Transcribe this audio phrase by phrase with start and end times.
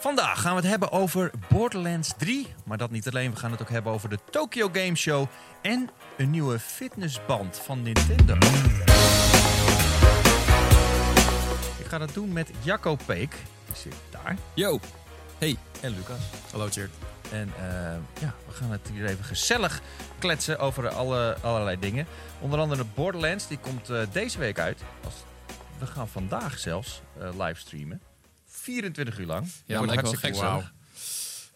[0.00, 2.54] Vandaag gaan we het hebben over Borderlands 3.
[2.64, 5.26] Maar dat niet alleen, we gaan het ook hebben over de Tokyo Game Show.
[5.62, 8.34] En een nieuwe fitnessband van Nintendo.
[11.78, 13.36] Ik ga dat doen met Jacco Peek.
[13.66, 14.36] Die zit daar.
[14.54, 14.80] Yo.
[15.38, 15.56] Hey.
[15.80, 16.20] En Lucas.
[16.50, 16.90] Hallo Tjeerd.
[17.32, 17.64] En eh,
[18.20, 19.80] ja, we gaan het hier even gezellig
[20.18, 22.06] kletsen over alle, allerlei dingen.
[22.40, 24.82] Onder andere Borderlands, die komt eh, deze week uit.
[25.04, 25.14] Als,
[25.78, 28.07] we gaan vandaag zelfs uh, livestreamen.
[28.68, 29.46] 24 uur lang.
[29.66, 30.72] Ja, Wordt lijkt wel gek, gezellig.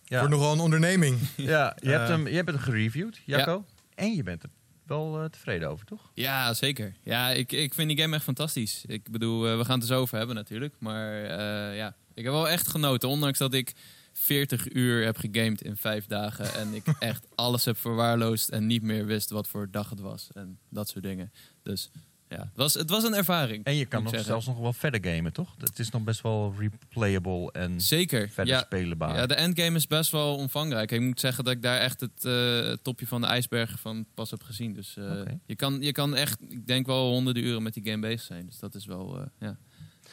[0.04, 0.20] Ja.
[0.20, 1.18] Voor nogal een onderneming.
[1.36, 3.64] Ja, je, hebt hem, je hebt hem gereviewd, Jacco.
[3.94, 4.48] En je bent er
[4.86, 6.10] wel eh, tevreden over, toch?
[6.14, 6.94] Ja, zeker.
[7.02, 8.84] Ja, ik, ik vind die game echt fantastisch.
[8.86, 10.74] Ik bedoel, eh, we gaan het er zo over hebben natuurlijk.
[10.78, 13.08] Maar eh, ja, ik heb wel echt genoten.
[13.08, 13.72] Ondanks dat ik
[14.12, 16.54] 40 uur heb gegamed in vijf dagen.
[16.54, 20.28] En ik echt alles heb verwaarloosd en niet meer wist wat voor dag het was.
[20.34, 21.32] En dat soort dingen.
[21.62, 21.90] Dus
[22.32, 23.64] ja, het was, het was een ervaring.
[23.64, 25.54] En je kan nog zelfs nog wel verder gamen, toch?
[25.58, 28.28] Het is nog best wel replayable en Zeker.
[28.28, 29.14] verder Ja, spelenbaar.
[29.16, 30.90] Ja, de endgame is best wel omvangrijk.
[30.90, 34.30] Ik moet zeggen dat ik daar echt het eh, topje van de ijsberg van pas
[34.30, 34.72] heb gezien.
[34.72, 38.00] Dus eh, je, kan, je kan echt, ik denk wel honderden uren met die game
[38.00, 38.46] bezig zijn.
[38.46, 39.56] Dus dat is wel, eh, ja,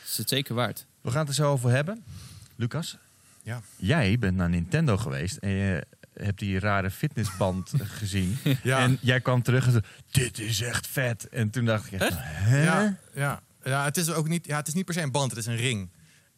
[0.06, 0.86] is het zeker waard.
[1.02, 2.04] We gaan het er zo over hebben.
[2.56, 2.98] Lucas,
[3.44, 3.62] Ja.
[3.76, 5.86] jij bent naar Nintendo geweest en je
[6.24, 8.38] hebt die rare fitnessband gezien.
[8.64, 8.80] Ja.
[8.80, 11.30] En jij kwam terug en zei, dit is echt vet.
[11.30, 12.64] En toen dacht ik echt, hè?
[12.64, 13.42] Ja, ja.
[13.64, 15.46] ja, het is ook niet, ja, het is niet per se een band, het is
[15.46, 15.90] een ring.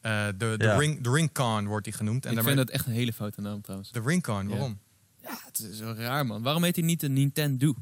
[0.02, 0.77] Eh, de, de, Ja.
[0.77, 2.23] ring de Ringcon wordt die genoemd.
[2.25, 3.91] En ik daarmee- vind dat echt een hele foute naam trouwens.
[3.91, 4.79] De Ringcon, waarom?
[5.23, 6.41] Ja, het is zo raar man.
[6.41, 7.73] Waarom heet hij niet de Nintendo?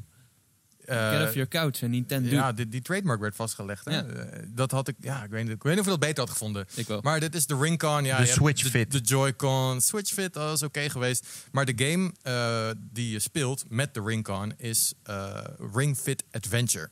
[0.90, 2.30] Eh, Get off your couch en Nintendo.
[2.30, 3.84] ja, die, die trademark werd vastgelegd.
[3.84, 3.90] Hè?
[3.90, 4.04] Ja.
[4.04, 6.18] Eh, dat had ik, ja, ik weet, niet, ik weet niet of ik dat beter
[6.18, 6.66] had gevonden.
[6.74, 7.00] Ik wel.
[7.02, 8.04] Maar dit is de Ringcon.
[8.04, 8.90] Ja, De Switch Fit.
[8.92, 9.80] De Joy-Con.
[9.80, 11.26] Switch Fit dat is oké geweest.
[11.52, 16.90] Maar de game eh, die je speelt met de Ringcon is eh, Ring Fit Adventure.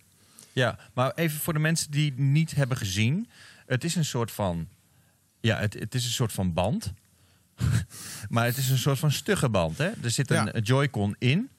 [0.53, 3.29] Ja, maar even voor de mensen die het niet hebben gezien.
[3.67, 4.69] Het is een soort van,
[5.41, 6.93] ja, het, het is een soort van band.
[8.29, 9.79] maar het is een soort van stugge band.
[9.79, 9.91] Hè?
[10.03, 10.59] Er zit een Ja.
[10.61, 11.51] Joy-Con in.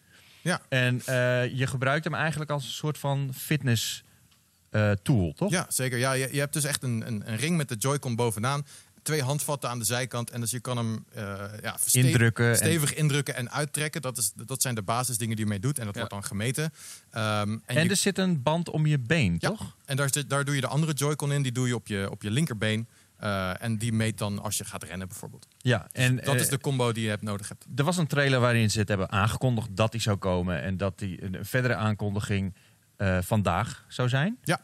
[0.50, 0.61] Ja.
[0.69, 4.04] En eh, je gebruikt hem eigenlijk als een soort van fitness
[4.70, 5.52] eh, tool, toch?
[5.52, 5.98] Ja, zeker.
[5.98, 8.65] Ja, je, je hebt dus echt een, een, een ring met de Joy-Con bovenaan.
[9.04, 10.30] Twee handvatten aan de zijkant.
[10.30, 11.23] En dus je kan hem eh,
[11.61, 14.02] ja, Indrukken en- stevig indrukken en uittrekken.
[14.02, 15.80] Dat, is, dat zijn de basisdingen die je mee doet.
[15.80, 15.99] En dat Ja.
[15.99, 16.73] wordt dan gemeten.
[17.11, 19.49] Ehm, en En je- er zit een band om je been, Ja.
[19.49, 19.76] toch?
[19.86, 21.42] en daar, daar doe je de andere Joy-Con in.
[21.42, 22.88] Die doe je op je, op je linkerbeen.
[23.20, 25.48] Eh, en die meet dan als je gaat rennen bijvoorbeeld.
[25.58, 27.66] Ja, en dat eh, is de combo die je hebt nodig hebt.
[27.76, 30.62] er was een trailer waarin ze het hebben aangekondigd dat die zou komen.
[30.62, 32.54] En dat die een verdere aankondiging
[32.96, 34.38] eh, vandaag zou zijn.
[34.44, 34.60] Ja.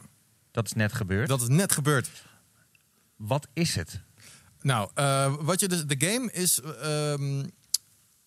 [0.52, 1.28] Dat is net gebeurd.
[1.28, 2.10] Dat is net gebeurd.
[3.16, 4.02] Wat is het?
[4.62, 6.62] Nou, eh, wat je dus, de game is.
[6.62, 7.44] ehm,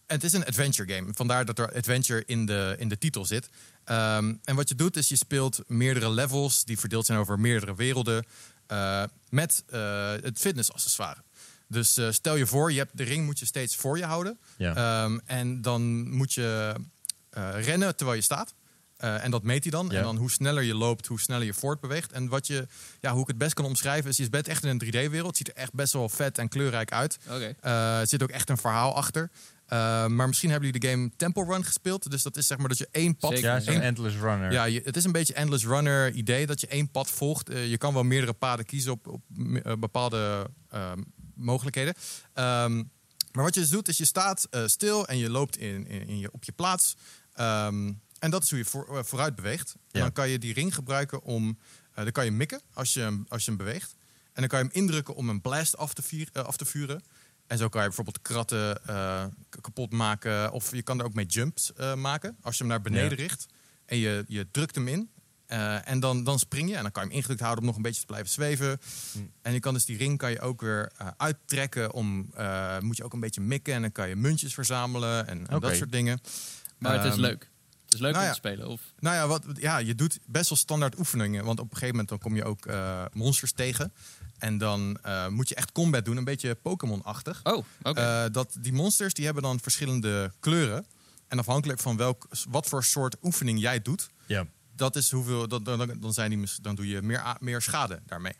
[0.07, 1.15] het is een adventure game.
[1.15, 3.49] Vandaar dat er adventure in de, in de titel zit.
[3.85, 7.75] Ehm, en wat je doet is je speelt meerdere levels die verdeeld zijn over meerdere
[7.75, 8.25] werelden.
[8.69, 11.23] Eh, met eh, het fitnessaccessoire.
[11.69, 14.39] Dus eh, stel je voor, je hebt de ring moet je steeds voor je houden.
[14.57, 14.75] Ja.
[14.75, 16.75] Ehm, en dan moet je
[17.31, 18.55] eh, rennen terwijl je staat.
[18.97, 19.89] Eh, en dat meet hij dan.
[19.91, 19.97] Ja.
[19.97, 22.13] En dan hoe sneller je loopt, hoe sneller je voortbeweegt.
[22.13, 22.67] En wat je,
[23.01, 25.27] ja, hoe ik het best kan omschrijven, is je bent echt in een 3D-wereld.
[25.27, 27.19] Het ziet er echt best wel vet en kleurrijk uit.
[27.61, 29.31] Eh, er zit ook echt een verhaal achter.
[29.69, 32.11] Eh, maar misschien hebben jullie de game Temple Run gespeeld.
[32.11, 33.31] Dus dat is zeg maar dat je één pad...
[33.33, 33.49] Zeker.
[33.49, 34.53] ja, zo'n één- endless runner.
[34.53, 37.49] ja, je- het is een beetje endless runner idee dat je één pad volgt.
[37.49, 39.23] Eh, je kan wel meerdere paden kiezen op, op
[39.63, 41.03] eh, bepaalde ehm,
[41.35, 41.95] mogelijkheden.
[42.33, 42.77] Ehm,
[43.33, 46.19] maar wat je dus doet is je staat stil en je loopt in, in, in
[46.19, 46.97] je, op je plaats.
[47.33, 49.73] Ehm, en dat is hoe je voor, vooruit beweegt.
[49.75, 50.01] En Ja.
[50.01, 51.59] dan kan je die ring gebruiken om...
[51.95, 53.97] dan kan je mikken als je, hem- als je hem beweegt.
[54.33, 57.03] En dan kan je hem indrukken om een blast af te, vier- af te vuren.
[57.49, 59.25] En zo kan je bijvoorbeeld kratten eh,
[59.61, 60.53] kapot maken.
[60.53, 62.37] Of je kan er ook mee jumps eh, maken.
[62.43, 63.15] Als je hem naar beneden Ja.
[63.17, 63.47] richt
[63.87, 65.11] en je, je drukt hem in.
[65.47, 66.77] eh, en dan, dan spring je.
[66.77, 68.79] En dan kan je hem ingedrukt houden om nog een beetje te blijven zweven.
[69.13, 69.19] Hm.
[69.43, 71.93] En je kan dus die ring kan je ook weer uittrekken.
[71.93, 72.31] Om,
[72.81, 73.75] moet je ook een beetje mikken.
[73.75, 76.21] En dan kan je muntjes verzamelen en, en dat soort dingen.
[76.79, 77.51] Maar het is Ehm, leuk.
[77.89, 78.41] Het is leuk nou om ja.
[78.41, 78.69] te spelen.
[78.69, 81.45] Of, Nou ja, wat, ja, je doet best wel standaard oefeningen.
[81.45, 83.93] Want op een gegeven moment dan kom je ook eh, monsters tegen.
[84.39, 86.17] En dan eh, moet je echt combat doen.
[86.17, 87.41] Een beetje Pokémon-achtig.
[87.45, 88.01] oh, oké.
[88.01, 90.87] Eh, dat die monsters die hebben dan verschillende kleuren.
[91.29, 94.47] En afhankelijk van welk, wat voor soort oefening jij doet, Ja.
[94.77, 98.35] dat is hoeveel, dan, dan, dan, zijn die, dan doe je meer, meer schade daarmee.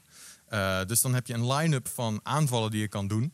[0.49, 3.33] Eh, dus dan heb je een line-up van aanvallen die je kan doen.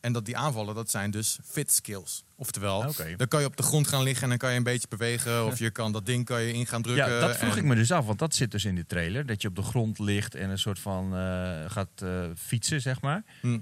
[0.00, 2.24] En dat die aanvallen, dat zijn dus fit skills.
[2.36, 3.16] Oftewel, Oké.
[3.16, 5.46] dan kan je op de grond gaan liggen en dan kan je een beetje bewegen.
[5.46, 7.12] Of je kan dat ding kan je in gaan drukken.
[7.12, 9.26] Ja, dat vroeg en- ik me dus af, want dat zit dus in de trailer.
[9.26, 13.00] Dat je op de grond ligt en een soort van eh, gaat eh, fietsen, zeg
[13.00, 13.24] maar.
[13.40, 13.58] Hm.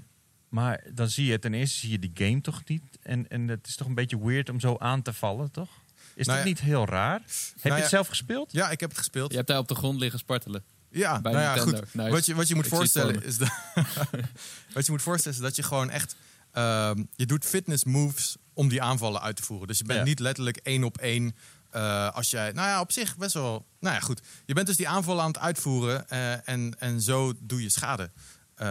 [0.49, 2.83] Maar dan zie je ten eerste zie je die game toch niet.
[3.01, 5.69] En, en het is toch een beetje weird om zo aan te vallen, toch?
[6.15, 6.53] Is Nou dat ja.
[6.53, 7.19] niet heel raar?
[7.19, 7.75] Heb je ja.
[7.75, 8.51] het zelf gespeeld?
[8.51, 9.29] Ja, ik heb het gespeeld.
[9.31, 10.63] je hebt daar op de grond liggen spartelen.
[10.89, 11.93] Ja, nou ja, goed.
[11.93, 12.09] Nice.
[12.09, 13.51] Wat, je, wat je moet Ik voorstellen is dat,
[14.73, 16.15] wat je moet voorstellen is dat je gewoon echt
[16.57, 19.67] Ehm, je doet fitness moves om die aanvallen uit te voeren.
[19.67, 20.05] Dus je bent Ja.
[20.05, 21.35] niet letterlijk één op één.
[21.71, 23.65] eh, als jij, nou ja, op zich best wel.
[23.79, 24.21] Nou ja, goed.
[24.45, 28.11] Je bent dus die aanvallen aan het uitvoeren eh, en, en zo doe je schade.
[28.55, 28.67] Eh,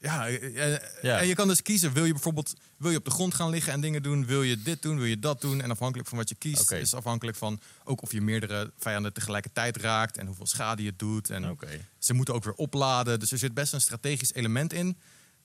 [0.00, 0.26] ja,
[1.02, 1.18] Ja.
[1.18, 1.92] en je kan dus kiezen.
[1.92, 4.26] Wil je bijvoorbeeld wil je op de grond gaan liggen en dingen doen?
[4.26, 4.96] Wil je dit doen?
[4.96, 5.60] Wil je dat doen?
[5.62, 9.76] En afhankelijk van wat je kiest, is afhankelijk van ook of je meerdere vijanden tegelijkertijd
[9.76, 11.30] raakt en hoeveel schade je doet.
[11.30, 11.58] En
[11.98, 13.18] ze moeten ook weer opladen.
[13.20, 14.98] Dus er zit best een strategisch element in.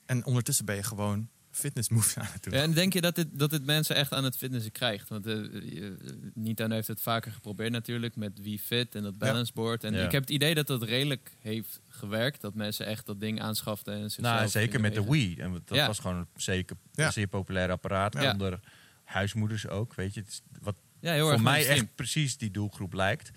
[0.06, 2.52] En ondertussen ben je gewoon fitness moves aan het doen.
[2.52, 5.08] En denk je dat dit, dat dit mensen echt aan het fitnessen krijgt?
[5.08, 5.96] Want eh je-
[6.34, 9.84] Nintendo heeft het vaker geprobeerd natuurlijk met Wii Fit en dat balance board.
[9.84, 10.04] En Ja.
[10.04, 12.40] ik heb het idee dat dat redelijk heeft gewerkt.
[12.40, 15.04] Dat mensen echt dat ding aanschaften en Nou, zeker met de.
[15.10, 15.36] Wii.
[15.38, 15.86] En dat Ja.
[15.86, 17.06] was gewoon een zeker Ja.
[17.06, 18.14] een zeer populair apparaat.
[18.14, 18.32] Ja.
[18.32, 18.60] Onder
[19.04, 19.94] huismoeders ook.
[19.94, 23.30] Weet je, het is wat Ja, heel erg voor mij echt precies die doelgroep lijkt.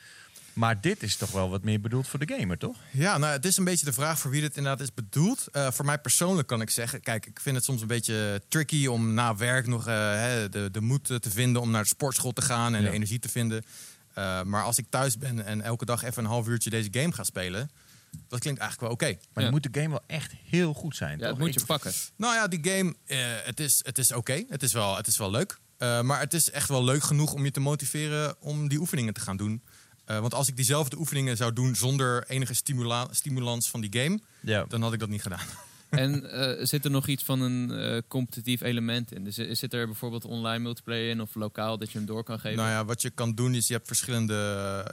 [0.53, 2.77] Maar dit is toch wel wat meer bedoeld voor de gamer, toch?
[2.91, 5.47] Ja, nou, het is een beetje de vraag voor wie dit inderdaad is bedoeld.
[5.51, 8.85] Eh, voor mij persoonlijk kan ik zeggen, kijk, ik vind het soms een beetje tricky
[8.87, 12.31] om na werk nog eh, hè, de, de moed te vinden om naar de sportschool
[12.31, 12.87] te gaan en Ja.
[12.89, 13.63] de energie te vinden.
[14.13, 17.11] Eh, maar als ik thuis ben en elke dag even een half uurtje deze game
[17.13, 17.71] ga spelen,
[18.27, 19.17] dat klinkt eigenlijk wel oké.
[19.19, 19.41] Maar Ja.
[19.41, 21.27] dan moet de game wel echt heel goed zijn, Ja, toch?
[21.37, 21.91] dat moet je pakken.
[22.15, 24.43] Nou ja, die game, eh, het is, het is oké.
[24.49, 25.59] Het, is wel- het is wel leuk.
[25.77, 29.13] Eh, maar het is echt wel leuk genoeg om je te motiveren om die oefeningen
[29.13, 29.61] te gaan doen.
[30.11, 34.19] Eh, want als ik diezelfde oefeningen zou doen zonder enige stimula stimulans van die game,
[34.39, 34.65] Ja.
[34.67, 35.45] dan had ik dat niet gedaan.
[35.89, 39.23] En eh, zit er nog iets van een eh, competitief element in?
[39.23, 42.57] Dus zit er bijvoorbeeld online multiplayer in of lokaal dat je hem door kan geven?
[42.57, 44.33] Nou ja, wat je kan doen is je hebt verschillende.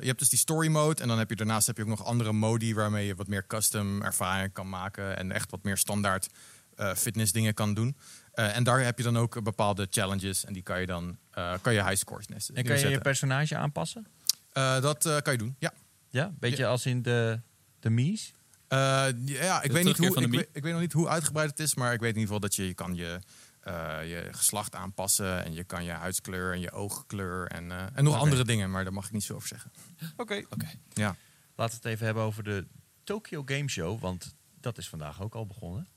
[0.00, 2.04] Je hebt dus die story mode en dan heb je daarnaast heb je ook nog
[2.04, 6.28] andere modi waarmee je wat meer custom ervaringen kan maken en echt wat meer standaard
[6.76, 7.96] eh fitness dingen kan doen.
[8.32, 11.52] Eh, en daar heb je dan ook bepaalde challenges en die kan je dan eh,
[11.60, 12.54] kan je high scores nesten.
[12.54, 14.06] En kan je je personage aanpassen?
[14.52, 15.56] Eh, dat eh, kan je doen.
[15.58, 15.72] Ja.
[16.10, 17.40] Ja, beetje als in de,
[17.80, 18.32] de Mies.
[18.68, 21.60] Eh, ja, ik weet, niet hoe, ik, weet, ik weet nog niet hoe uitgebreid het
[21.60, 23.18] is, maar ik weet in ieder geval dat je, je kan je,
[23.60, 28.04] eh, je geslacht aanpassen en je kan je huidskleur en je oogkleur en, eh, en
[28.04, 29.72] nog andere dingen, maar daar mag ik niet zo over zeggen.
[30.16, 30.42] Oké.
[30.50, 30.68] Oké.
[30.92, 31.16] Ja.
[31.54, 32.66] Laten we het even hebben over de
[33.04, 35.88] Tokyo Game Show, want dat is vandaag ook al begonnen.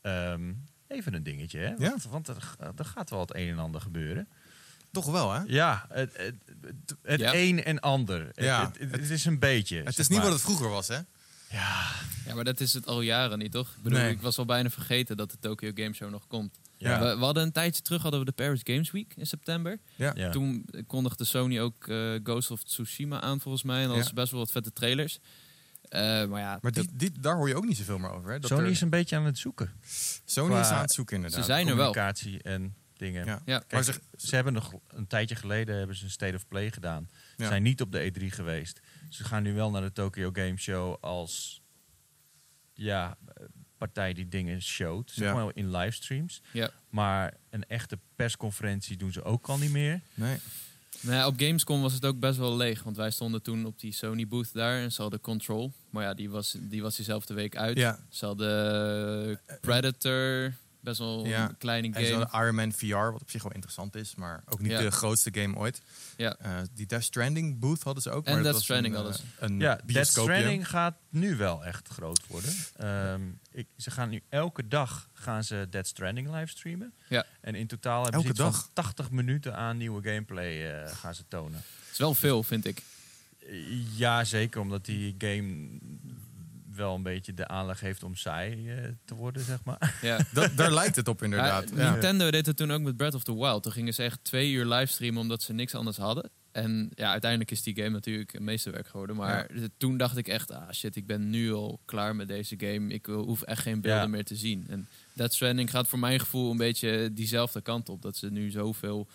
[0.00, 0.52] Ehm,
[0.86, 1.74] even een dingetje, hè?
[1.78, 1.90] Ja.
[1.90, 4.28] Want, want er, er gaat wel het een en ander gebeuren.
[4.94, 5.40] Toch wel, hè?
[5.46, 6.34] Ja, het, het,
[7.02, 8.30] het, een en ander.
[8.34, 8.66] Ja.
[8.66, 9.82] Het, het, het is een beetje.
[9.82, 10.26] Het is niet maar.
[10.26, 10.98] wat het vroeger was, hè?
[11.50, 11.90] Ja,
[12.26, 13.68] Ja, maar dat is het al jaren niet, toch?
[13.76, 14.10] Ik bedoel, Nee.
[14.12, 16.58] ik was al bijna vergeten dat de Tokyo Game Show nog komt.
[16.76, 17.00] Ja.
[17.00, 19.78] We, we hadden een tijdje terug hadden we de Paris Games Week in september.
[19.94, 20.12] Ja.
[20.16, 20.30] ja.
[20.30, 23.80] Toen kondigde Sony ook eh, Ghost of Tsushima aan volgens mij.
[23.82, 24.02] En dat Ja.
[24.02, 25.18] was best wel wat vette trailers.
[25.88, 28.30] Eh, maar ja, Maar dat- die, die, daar hoor je ook niet zoveel meer over.
[28.30, 28.38] Hè?
[28.38, 29.72] Dat Sony er- is een beetje aan het zoeken.
[30.24, 31.40] Sony qua- is aan het zoeken, inderdaad.
[31.40, 31.92] Ze zijn er wel.
[31.92, 33.26] Communicatie en dingen.
[33.26, 33.42] Ja.
[33.44, 33.58] Ja.
[33.58, 36.70] Kijk, Maar ze, ze- hebben nog een tijdje geleden hebben ze een State of Play
[36.70, 37.08] gedaan.
[37.36, 37.48] Ze Ja.
[37.48, 38.80] zijn niet op de E3 geweest.
[39.08, 41.62] Ze gaan nu wel naar de Tokyo Game Show als
[42.72, 43.44] ja, eh,
[43.78, 45.10] partij die dingen showt.
[45.10, 45.34] Zeg Ja.
[45.34, 46.42] maar in livestreams.
[46.52, 46.70] ja.
[46.88, 50.00] Maar een echte persconferentie doen ze ook al niet meer.
[50.14, 50.38] Nee.
[51.00, 52.82] Nou ja, op Gamescom was het ook best wel leeg.
[52.82, 54.78] Want wij stonden toen op die Sony booth daar.
[54.80, 55.72] En ze hadden Control.
[55.90, 57.76] Maar ja, die was, die was diezelfde week uit.
[57.76, 57.98] Ja.
[58.08, 60.52] Ze hadden Predator.
[60.84, 61.48] Best wel Ja.
[61.48, 62.24] een kleine En zo game.
[62.30, 64.80] de Iron Man VR, wat op zich wel interessant is, maar ook niet Ja.
[64.80, 65.82] de grootste game ooit.
[66.16, 66.36] Ja.
[66.38, 68.24] Eh, die Death Stranding booth hadden ze ook.
[68.26, 69.24] En maar dat Death Stranding hadden eh, ze.
[69.38, 70.06] Een Ja, Death.
[70.06, 72.54] Stranding gaat nu wel echt groot worden.
[72.76, 73.20] Ehm,
[73.52, 76.92] ik, ze gaan nu elke dag gaan ze Death Stranding livestreamen.
[77.08, 77.24] Ja.
[77.40, 78.60] En in totaal hebben Elke ze iets dag?
[78.62, 81.58] van 80 minuten aan nieuwe gameplay eh, gaan ze tonen.
[81.58, 82.82] Het is wel veel, vind ik.
[83.48, 83.52] Eh,
[83.96, 85.68] Ja, zeker omdat die game
[86.76, 89.98] wel een beetje de aanleg heeft om saai eh, te worden, zeg maar.
[90.02, 90.18] Ja.
[90.32, 91.70] Dat, daar lijkt het op inderdaad.
[91.70, 91.90] Ja, Ja.
[91.90, 93.62] Nintendo deed het toen ook met Breath of the Wild.
[93.62, 96.30] Toen gingen ze echt twee uur livestreamen omdat ze niks anders hadden.
[96.52, 99.16] En ja, uiteindelijk is die game natuurlijk een meesterwerk geworden.
[99.16, 102.92] Maar toen dacht ik echt, ah shit, ik ben nu al klaar met deze game.
[102.92, 104.06] Ik wil- hoef echt geen beelden Ja.
[104.08, 104.66] meer te zien.
[104.68, 108.02] En Death Stranding gaat voor mijn gevoel een beetje diezelfde kant op.
[108.02, 109.08] Dat ze nu zoveel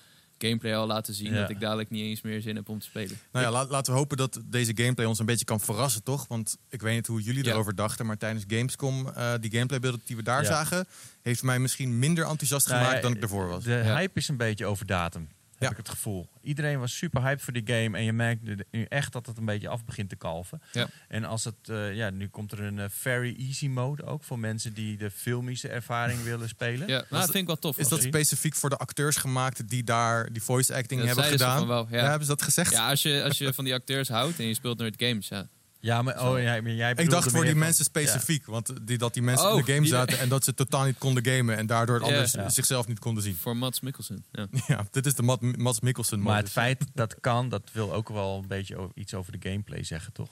[0.47, 1.39] gameplay al laten zien Ja.
[1.41, 3.19] dat ik dadelijk niet eens meer zin heb om te spelen.
[3.31, 6.27] Nou ja, laat- laten we hopen dat deze gameplay ons een beetje kan verrassen, toch?
[6.27, 7.51] Want ik weet niet hoe jullie Ja.
[7.51, 10.47] erover dachten, maar tijdens Gamescom, eh, die gameplaybeelden die we daar Ja.
[10.47, 10.85] zagen,
[11.21, 13.63] heeft mij misschien minder enthousiast Nou gemaakt ja, dan ik ervoor was.
[13.63, 13.95] De Ja.
[13.95, 15.27] hype is een beetje over datum,
[15.59, 15.69] heb Ja.
[15.69, 16.29] ik het gevoel.
[16.41, 19.45] Iedereen was super hyped voor die game en je merkt nu- echt dat het een
[19.45, 20.61] beetje af begint te kalven.
[20.71, 20.87] Ja.
[21.07, 24.39] En als het, eh, ja, nu komt er een eh, very easy mode ook voor
[24.39, 26.87] mensen die de filmische ervaring willen spelen.
[26.87, 27.77] Ja, nou, dat vind ik wel tof.
[27.77, 28.07] Is dat zien.
[28.11, 31.67] specifiek voor de acteurs gemaakt die daar die voice acting Dat hebben zeiden ze gedaan?
[31.67, 32.09] van wel, ja.
[32.09, 32.71] hebben ze dat gezegd?
[32.71, 35.47] Ja, als je, als je van die acteurs houdt en je speelt nooit games, ja.
[35.81, 38.97] Ja, maar oh, jij, maar jij Ik dacht voor die van- mensen specifiek, want die,
[38.97, 41.25] dat die mensen Oh, in de game die- zaten en dat ze totaal niet konden
[41.25, 42.11] gamen en daardoor het Ja.
[42.13, 42.49] anders Ja.
[42.49, 43.35] zichzelf niet konden zien.
[43.35, 44.25] Voor Mats Mikkelsen.
[44.31, 44.47] Ja.
[44.67, 46.23] Ja, dit is de Mat- Mats Mikkelsen Ja.
[46.23, 49.83] Maar het feit dat kan, dat wil ook wel een beetje iets over de gameplay
[49.83, 50.29] zeggen, toch?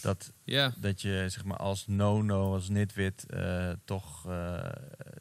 [0.00, 0.74] Dat, ja.
[0.78, 4.58] dat je zeg maar als no-no, als nitwit, eh toch eh,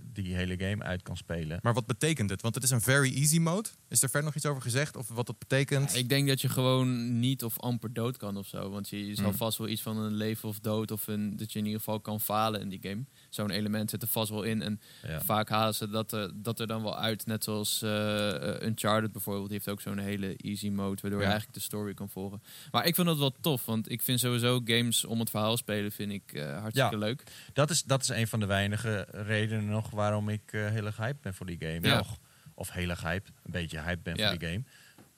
[0.02, 1.60] die hele game uit kan spelen.
[1.62, 2.42] Maar wat betekent het?
[2.42, 3.70] Want het is een very easy mode.
[3.92, 4.96] Is er verder nog iets over gezegd?
[4.96, 5.92] Of wat dat betekent?
[5.92, 8.70] Ja, ik denk dat je gewoon niet of amper dood kan of zo.
[8.70, 9.36] Want je, je zal Hmm.
[9.36, 12.00] vast wel iets van een leven of dood of een, dat je in ieder geval
[12.00, 13.04] kan falen in die game.
[13.30, 14.62] Zo'n element zit er vast wel in.
[14.62, 15.22] En Ja.
[15.22, 17.26] vaak halen ze dat er, dat er dan wel uit.
[17.26, 19.46] Net zoals eh, eh, Uncharted bijvoorbeeld.
[19.50, 21.02] Die heeft ook zo'n hele easy mode.
[21.02, 21.26] Waardoor Ja.
[21.26, 22.42] je eigenlijk de story kan volgen.
[22.72, 23.66] Maar ik vind dat wel tof.
[23.66, 27.24] Want ik vind sowieso games om het verhaal spelen vind ik eh, hartstikke leuk.
[27.54, 30.98] Dat is, dat is een van de weinige redenen nog waarom ik eh, heel erg
[30.98, 31.80] hyped ben voor die game.
[31.88, 31.98] Ja.
[31.98, 32.18] Nog,
[32.62, 34.30] of heel erg hyped, een beetje hyped ben Ja.
[34.30, 34.64] voor die game.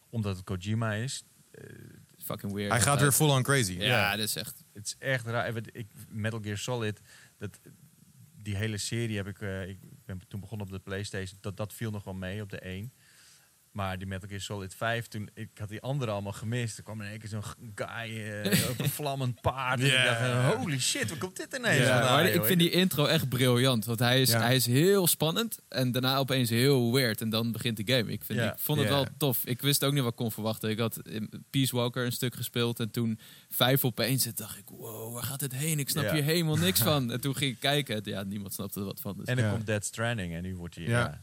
[0.10, 1.24] Omdat het Kojima is.
[2.18, 2.72] Fucking weird.
[2.72, 3.74] Hij gaat weer full on crazy.
[3.74, 4.64] Ja, dat is echt...
[4.74, 5.56] Het is echt raar.
[5.58, 7.00] Ik, ik- Metal Gear Solid,
[7.38, 7.60] dat,
[8.42, 11.74] die hele serie heb ik, eh, ik ben toen begonnen op de Playstation, dat, dat
[11.74, 12.94] viel nog wel mee op de 1.
[13.74, 16.78] Maar die Metal Gear Solid 5, toen, ik had die andere allemaal gemist.
[16.78, 17.44] Er kwam in één keer zo'n
[17.76, 17.88] guy
[18.22, 19.80] eh, op een vlammend paard.
[19.80, 22.70] En ik dacht, eh, holy shit, waar komt dit ineens vandaan, maar ik vind die
[22.70, 23.86] intro echt briljant.
[23.86, 24.42] Want hij is, Ja.
[24.42, 25.58] hij is heel spannend.
[25.70, 27.22] En daarna opeens heel weird.
[27.22, 28.12] En dan begint de game.
[28.12, 28.52] Ik, vind, Ja.
[28.54, 29.46] ik vond het wel tof.
[29.46, 30.70] Ik wist ook niet wat ik kon verwachten.
[30.70, 32.80] Ik had in Peace Walker een stuk gespeeld.
[32.80, 34.26] En toen vijf opeens.
[34.26, 35.80] En dacht ik, wow, waar gaat dit heen?
[35.80, 37.12] Ik snap hier helemaal niks van.
[37.12, 38.02] En toen ging ik kijken.
[38.04, 39.18] Ja, niemand snapte er wat van.
[39.18, 39.26] Dus.
[39.26, 39.52] En dan Ja.
[39.52, 41.22] komt Dead Stranding en nu wordt hij Ja.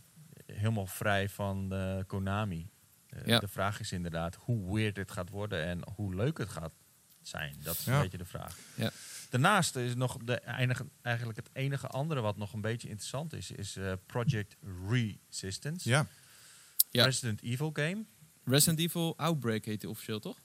[0.54, 1.72] Ja, helemaal vrij van
[2.06, 2.70] Konami.
[3.06, 3.38] Eh, Ja.
[3.38, 6.72] De vraag is inderdaad hoe weird het gaat worden en hoe leuk het gaat
[7.22, 7.56] zijn.
[7.62, 7.96] Dat is Ja.
[7.96, 8.56] een beetje de vraag.
[8.74, 8.90] Ja.
[9.30, 13.50] Daarnaast is nog de enige, eigenlijk het enige andere wat nog een beetje interessant is,
[13.50, 14.56] is eh, Project
[14.88, 15.88] Resistance.
[15.88, 16.06] Ja.
[16.90, 17.04] Ja.
[17.04, 18.04] Resident Evil game.
[18.44, 20.36] Resident Evil Outbreak heet die officieel, toch?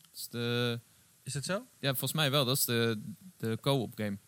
[0.00, 0.80] Dat is de,
[1.22, 1.66] Is het zo?
[1.78, 2.44] ja, volgens mij wel.
[2.44, 3.02] Dat is de,
[3.36, 4.18] de co-op game.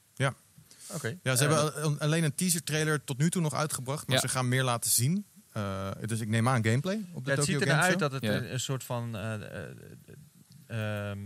[0.94, 1.18] Oké.
[1.22, 4.06] Ja, ze Eh, hebben al- alleen een teaser trailer tot nu toe nog uitgebracht.
[4.06, 4.22] Maar Ja.
[4.22, 5.24] ze gaan meer laten zien.
[5.52, 7.98] Eh, dus ik neem aan gameplay op de ja, het Tokyo ziet eruit Show.
[8.00, 8.32] dat het Ja.
[8.34, 9.70] een, een soort van eh, eh,
[10.66, 11.18] eh, ehm,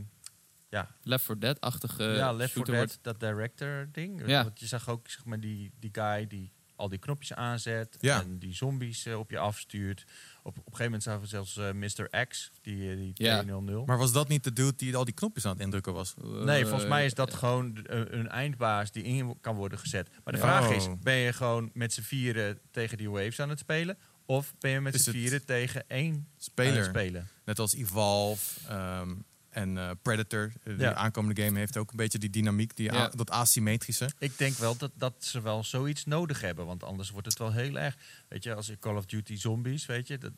[0.69, 2.99] ja, Left 4 Dead-achtige ja, Left 4 shooter Dead, wordt.
[3.03, 4.27] dat director ding.
[4.27, 4.43] Ja.
[4.45, 8.21] Want je zag ook zeg maar, die, die guy die al die knopjes aanzet Ja.
[8.23, 10.05] en die zombies eh, op je afstuurt.
[10.47, 12.27] Op, op een gegeven moment zagen we zelfs eh, Mr.
[12.27, 13.41] X, die, eh, die Ja.
[13.41, 13.87] 200.
[13.87, 16.15] Maar was dat niet de dude die al die knopjes aan het indrukken was?
[16.23, 20.09] Nee, volgens mij is dat Eh, gewoon een, eindbaas die in kan worden gezet.
[20.25, 20.75] Maar de vraag Oh.
[20.75, 23.99] is, ben je gewoon met z'n vieren tegen die waves aan het spelen?
[24.27, 26.85] Of ben je met z'n vieren tegen één Speler.
[26.85, 27.29] spelen?
[27.45, 29.15] Net als Evolve ehm,
[29.55, 30.53] en eh, Predator.
[30.63, 30.95] Eh, Die Ja.
[30.95, 33.09] aankomende game heeft ook een beetje die dynamiek, die Ja.
[33.09, 34.11] dat asymmetrische.
[34.19, 36.67] Ik denk wel dat, dat ze wel zoiets nodig hebben.
[36.67, 37.97] Want anders wordt het wel heel erg.
[38.29, 40.33] Weet je, als je Call of Duty Zombies, weet je, dat,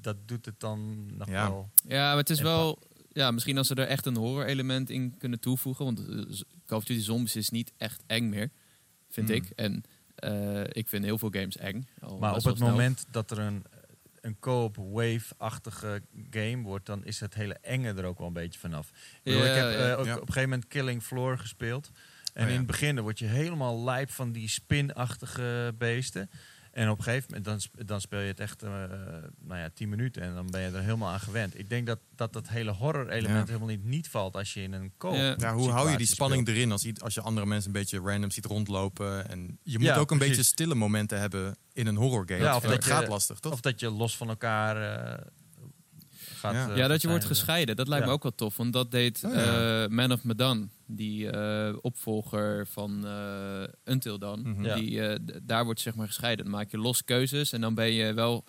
[0.00, 1.48] dat doet het dan nog Ja.
[1.50, 1.70] wel.
[1.88, 2.78] Ja, maar het is wel...
[3.12, 5.84] Ja, misschien als ze er echt een horror element in kunnen toevoegen.
[5.84, 6.06] Want eh,
[6.66, 8.50] Call of Duty Zombies is niet echt eng meer,
[9.10, 9.36] vind Hmm.
[9.36, 9.50] ik.
[9.50, 9.82] En
[10.14, 11.86] eh, ik vind heel veel games eng.
[12.18, 12.70] Maar op het snel.
[12.70, 13.64] moment dat er een,
[14.26, 18.60] een co-op wave-achtige game wordt, dan is het hele enge er ook wel een beetje
[18.60, 18.88] vanaf.
[18.88, 19.92] Ik, bedoel, Ja, ik heb ja.
[19.92, 20.14] eh, ook Ja.
[20.14, 21.90] op een gegeven moment Killing Floor gespeeld.
[22.34, 22.52] En Oh, ja.
[22.54, 26.30] in het begin word je helemaal lijp van die spinachtige beesten.
[26.76, 28.70] En op een gegeven moment dan, dan speel je het echt eh,
[29.40, 31.58] nou ja, 10 minuten en dan ben je er helemaal aan gewend.
[31.58, 33.52] Ik denk dat dat, dat hele horror-element Ja.
[33.52, 35.34] helemaal niet, niet valt als je in een co-op Ja.
[35.38, 36.56] Ja, hoe hou je die spanning speelt.
[36.58, 39.28] erin als, als je andere mensen een beetje random ziet rondlopen?
[39.28, 40.36] En je moet Ja, ook een precies.
[40.36, 42.40] beetje stille momenten hebben in een horror game.
[42.40, 43.52] Ja, of en dat dat je- gaat lastig, toch?
[43.52, 44.76] Of dat je los van elkaar
[45.16, 45.26] eh,
[46.54, 46.66] gaat.
[46.66, 46.70] Ja.
[46.72, 47.76] eh, Ja, dat je wordt gescheiden.
[47.76, 48.56] Dat lijkt me ook wel tof.
[48.56, 49.82] Want dat deed Oh, ja.
[49.82, 50.70] eh, Man of Medan.
[50.86, 53.62] Die eh, opvolger van eh,
[53.92, 54.40] Until Dawn.
[54.48, 54.74] Mhm.
[54.78, 56.44] Die, eh, daar wordt zeg maar gescheiden.
[56.44, 57.52] Dan maak je los keuzes.
[57.52, 58.44] En dan ben je wel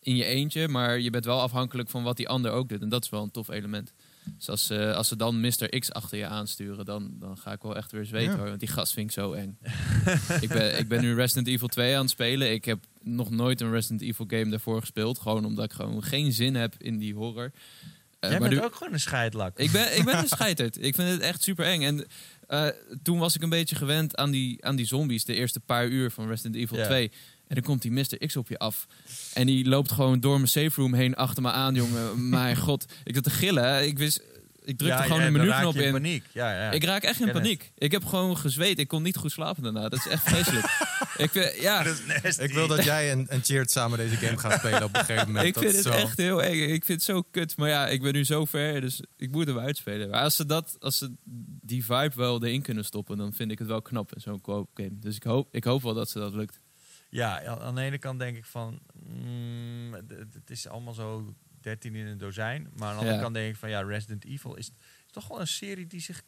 [0.00, 0.68] in je eentje.
[0.68, 2.82] Maar je bent wel afhankelijk van wat die ander ook doet.
[2.82, 3.92] En dat is wel een tof element.
[4.36, 5.68] Dus als, eh, als ze dan Mr.
[5.78, 8.36] X achter je aansturen, dan, dan ga ik wel echt weer zweten Ja.
[8.38, 8.46] hoor.
[8.48, 9.58] Want die gast vind ik zo eng.
[10.40, 12.52] ik, ben, ik ben nu Resident Evil 2 aan het spelen.
[12.52, 15.18] Ik heb nog nooit een Resident Evil game daarvoor gespeeld.
[15.18, 17.50] Gewoon omdat ik gewoon geen zin heb in die horror.
[18.20, 19.58] Eh, Jij maar bent nu- ook gewoon een scheidlak.
[19.58, 20.82] ik ben, ik ben een scheiterd.
[20.84, 21.82] Ik vind het echt super eng.
[21.82, 22.06] En
[22.46, 22.66] eh,
[23.02, 25.24] toen was ik een beetje gewend aan die, aan die zombies.
[25.24, 26.84] De eerste paar uur van Resident Evil Ja.
[26.86, 27.10] 2.
[27.48, 28.26] En dan komt die Mr.
[28.26, 28.86] X op je af.
[29.34, 32.28] En die loopt gewoon door mijn safe room heen achter me aan, jongen.
[32.30, 32.84] Mijn god.
[33.04, 33.86] Ik zat te gillen.
[33.86, 34.22] Ik wist...
[34.64, 35.92] Ik drukte Ja, gewoon ja, raak menuknop je in.
[35.92, 36.24] paniek.
[36.32, 36.70] Ja, ja.
[36.70, 37.42] Ik raak echt in ken het.
[37.42, 37.72] paniek.
[37.78, 38.78] Ik heb gewoon gezweet.
[38.78, 39.88] Ik kon niet goed slapen daarna.
[39.88, 40.66] Dat is echt vreselijk.
[41.16, 41.84] ik, vind- ja.
[42.38, 45.26] Ik wil dat jij en, en Cheert samen deze game gaan spelen op een gegeven
[45.26, 45.46] moment.
[45.46, 46.60] ik Dat vind is het wel- echt heel eng.
[46.60, 47.56] Ik vind het zo kut.
[47.56, 50.10] Maar ja, ik ben nu zo ver, dus ik moet hem uitspelen.
[50.10, 51.12] Maar als ze, dat, als ze
[51.62, 54.70] die vibe wel erin kunnen stoppen, dan vind ik het wel knap in zo'n co-op
[54.74, 54.98] game.
[54.98, 56.60] Dus ik hoop, ik hoop wel dat ze dat lukt.
[57.10, 58.80] Ja, aan de ene kant denk ik van...
[59.08, 62.62] mm, het- het is allemaal zo 13 in een dozijn.
[62.76, 63.22] Maar aan de andere Ja.
[63.22, 63.68] kant denk ik van...
[63.70, 64.66] Ja, Resident Evil is,
[65.06, 66.22] is toch wel een serie die zich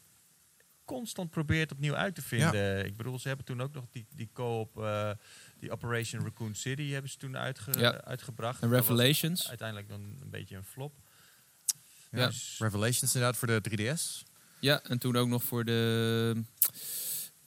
[0.85, 2.85] constant probeert opnieuw uit te vinden.
[2.85, 4.79] Ik bedoel, ze hebben toen ook nog die, die co-op...
[4.79, 5.11] eh,
[5.59, 8.01] die Operation Raccoon City hebben ze toen uitge, Ja.
[8.05, 8.63] uitgebracht.
[8.63, 9.49] En Dat was Revelations.
[9.49, 10.95] uiteindelijk dan een beetje een flop.
[12.11, 12.27] Ja.
[12.27, 14.23] Dus- Revelations inderdaad voor de 3DS.
[14.61, 16.43] Ja, en toen ook nog voor de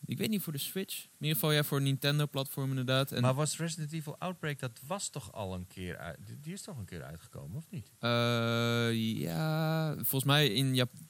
[0.06, 1.04] Ik weet niet voor de Switch.
[1.04, 3.12] In ieder geval ja, voor Nintendo-platform inderdaad.
[3.12, 6.18] En, Maar was Resident Evil Outbreak, dat was toch al een keer uit...
[6.26, 7.92] die- Die is toch een keer uitgekomen, of niet?
[8.00, 11.07] eh, ja, volgens mij in Japan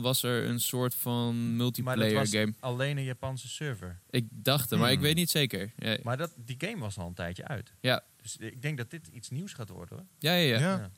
[0.00, 2.54] was er een soort van multiplayer was game.
[2.60, 4.00] alleen een Japanse server.
[4.10, 4.96] Ik dacht het, maar Hmm.
[4.98, 5.72] ik weet niet zeker.
[5.76, 7.72] Ja, Maar dat, die game was al een tijdje uit.
[7.80, 9.96] ja, Dus ik denk dat dit iets nieuws gaat worden.
[9.96, 10.06] hoor.
[10.18, 10.58] ja, ja.
[10.58, 10.58] ja.
[10.58, 10.90] Ja.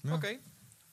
[0.00, 0.14] Ja.
[0.14, 0.38] Oké,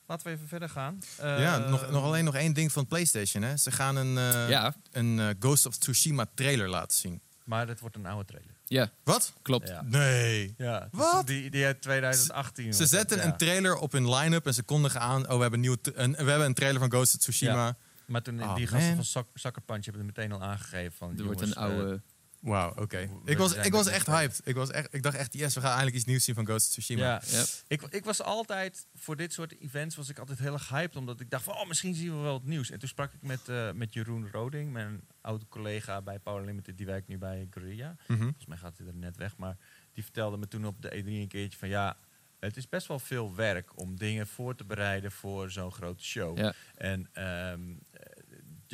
[0.06, 0.98] laten we even verder gaan.
[1.18, 3.42] Ja, Eh, nog, nog alleen nog één ding van PlayStation.
[3.42, 3.56] Hè.
[3.56, 7.20] Ze gaan een, eh, Ja, een eh, Ghost of Tsushima trailer laten zien.
[7.44, 8.54] Maar dat wordt een oude trailer.
[8.64, 9.32] ja, Wat?
[9.42, 9.68] klopt.
[9.68, 9.82] Ja.
[9.82, 10.54] Nee.
[10.58, 11.26] Ja, het Wat?
[11.26, 12.74] Die, die uit 2018.
[12.74, 13.24] Ze zetten ja.
[13.24, 15.22] een trailer op hun line-up en ze kondigen aan...
[15.22, 17.76] oh, we hebben een, nieuw een, we hebben een trailer van Ghost of Tsushima.
[18.06, 18.94] Maar toen Oh, die gasten man.
[18.96, 21.18] van Suck- Sucker Punch hebben het meteen al aangegeven van...
[21.18, 22.02] Er wordt een eh, oude...
[22.44, 23.08] Wauw, oké.
[23.24, 24.40] Ik was, ik was echt hyped.
[24.44, 26.66] Ik, was echt, ik dacht echt, yes, we gaan eindelijk iets nieuws zien van Ghost
[26.66, 27.20] of Tsushima.
[27.26, 30.96] ja, ik, ik was altijd, voor dit soort events was ik altijd heel erg hyped.
[30.96, 32.70] Omdat ik dacht van, oh, misschien zien we wel wat nieuws.
[32.70, 36.76] En toen sprak ik met, eh, met Jeroen Roding, mijn oude collega bij Power Limited.
[36.76, 37.96] Die werkt nu bij Guerrilla.
[38.06, 38.22] Mhm.
[38.22, 39.36] Volgens mij gaat hij er net weg.
[39.36, 39.56] Maar
[39.92, 41.96] die vertelde me toen op de E3 een keertje van, ja,
[42.40, 46.38] het is best wel veel werk om dingen voor te bereiden voor zo'n grote show.
[46.38, 46.52] Ja.
[46.74, 47.60] En ehm,
[47.90, 48.13] eh,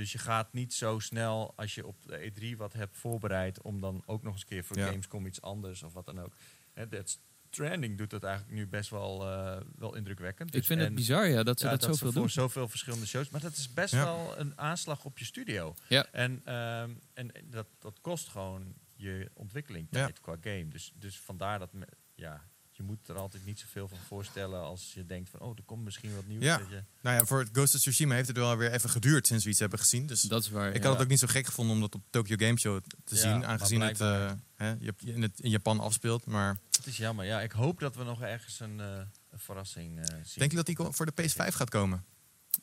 [0.00, 3.80] dus je gaat niet zo snel als je op de E3 wat hebt voorbereid om
[3.80, 4.86] dan ook nog eens een keer voor Ja.
[4.86, 6.36] Gamescom iets anders of wat dan ook.
[6.72, 7.18] Hè, Death
[7.50, 10.48] Stranding doet dat eigenlijk nu best wel, eh, wel indrukwekkend.
[10.48, 12.30] Ik Dus- vind het bizar ja, dat ze ja, dat, ze zoveel voor doen.
[12.30, 13.30] zoveel verschillende shows.
[13.30, 14.04] Maar dat is best Ja.
[14.04, 15.74] wel een aanslag op je studio.
[15.88, 16.06] Ja.
[16.12, 19.98] En, ehm, en dat, dat kost gewoon je ontwikkeling Ja.
[20.04, 20.68] tijd qua game.
[20.68, 22.48] Dus, dus vandaar dat me- ja,
[22.80, 25.84] je moet er altijd niet zoveel van voorstellen als je denkt van oh, er komt
[25.84, 26.44] misschien wat nieuws.
[26.44, 26.58] Ja.
[26.58, 29.26] Dat je, Nou ja, voor het Ghost of Tsushima heeft het wel weer even geduurd
[29.26, 30.06] sinds we iets hebben gezien.
[30.06, 30.68] Dus Dat is waar.
[30.68, 30.82] ik ja.
[30.82, 33.20] had het ook niet zo gek gevonden om dat op Tokyo Game Show te Ja,
[33.20, 33.46] zien.
[33.46, 36.26] Aangezien het, eh, hè, in, het in Japan afspeelt.
[36.26, 37.24] Maar het is jammer.
[37.24, 38.86] Ja, ik hoop dat we nog ergens een, eh,
[39.30, 40.24] een verrassing eh, zien.
[40.34, 42.04] denk je dat die voor de PS5 gaat komen?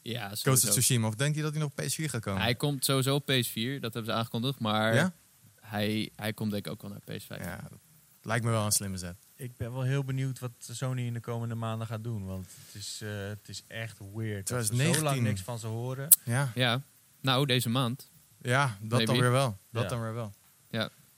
[0.02, 0.68] Ja, Ghost sowieso.
[0.68, 1.08] of Tsushima?
[1.08, 2.42] Of denk je dat die nog op PS4 gaat komen?
[2.42, 4.60] Hij komt sowieso op PS4, dat hebben ze aangekondigd.
[4.60, 5.14] Maar Ja?
[5.62, 7.28] hij, hij komt denk ik ook wel naar PS5.
[7.44, 7.80] Ja, dat
[8.22, 9.16] lijkt me wel een slimme zet.
[9.38, 12.26] Ik ben wel heel benieuwd wat Sony in de komende maanden gaat doen.
[12.26, 14.48] Want het is, eh, het is echt weird.
[14.48, 15.04] Dat we zo 2019.
[15.04, 16.08] lang niks van ze horen.
[16.24, 16.82] Ja, Ja,
[17.22, 18.10] nou deze maand.
[18.42, 19.22] ja dat dan Maybe.
[19.22, 19.58] weer wel.
[19.72, 19.90] Dat Ja.
[19.90, 20.34] dan weer wel.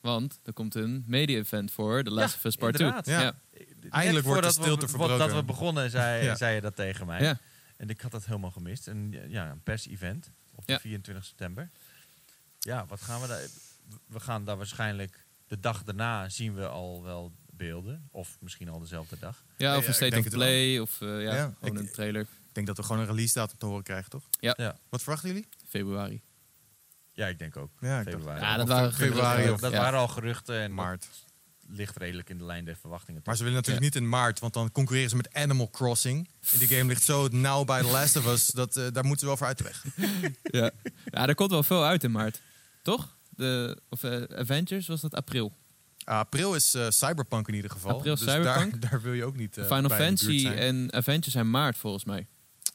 [0.02, 2.88] Want er komt een media-event voor The Last Ja, of Us Part 2.
[2.88, 3.22] inderdaad.
[3.22, 3.22] Ja.
[3.22, 3.34] Ja.
[3.90, 5.18] Eindelijk wordt de voordat stilte we, verbroken.
[5.18, 6.36] Dat we begonnen, zei, Ja.
[6.36, 7.22] zei je dat tegen mij.
[7.22, 7.40] Ja.
[7.78, 8.88] En ik had dat helemaal gemist.
[8.88, 10.80] En ja, een pers-event op de Ja.
[10.80, 11.70] 24 september.
[12.60, 13.42] Ja, wat gaan we daar...
[14.08, 15.26] We gaan daar waarschijnlijk...
[15.48, 18.08] De dag daarna zien we al wel beelden.
[18.12, 19.44] Of misschien al dezelfde dag.
[19.58, 20.28] Ja, of een State of.
[20.30, 22.22] Play, of eh, ja, Ja, gewoon ik- een trailer.
[22.22, 24.24] Ik denk dat we gewoon een release datum te horen krijgen, toch?
[24.40, 25.48] Ja, Wat verwachten jullie?
[25.68, 26.22] Februari.
[27.14, 27.72] ja ik denk ook.
[27.80, 28.40] Ja, februari.
[28.42, 29.80] Ja, dat waren februari of dat Ja.
[29.82, 30.60] waren al geruchten.
[30.60, 31.08] En maart.
[31.72, 33.22] ligt redelijk in de lijn der verwachtingen.
[33.26, 36.30] Maar ze willen natuurlijk niet in maart, want dan concurreren ze met Animal Crossing.
[36.52, 39.20] En die game ligt zo nauw bij The Last of Us, dat, eh, daar moeten
[39.20, 39.86] ze wel voor uit de weg.
[40.62, 40.72] ja.
[41.06, 42.42] ja, er komt wel veel uit in maart.
[42.82, 43.18] Toch?
[43.30, 45.54] De, of eh, Avengers was dat april.
[46.10, 47.92] April is eh, Cyberpunk in ieder geval.
[47.98, 48.82] April dus Cyberpunk.
[48.82, 50.58] Daar, daar wil je ook niet eh, Final bij in de buurt Fantasy zijn.
[50.58, 52.28] en Avengers zijn maart volgens mij.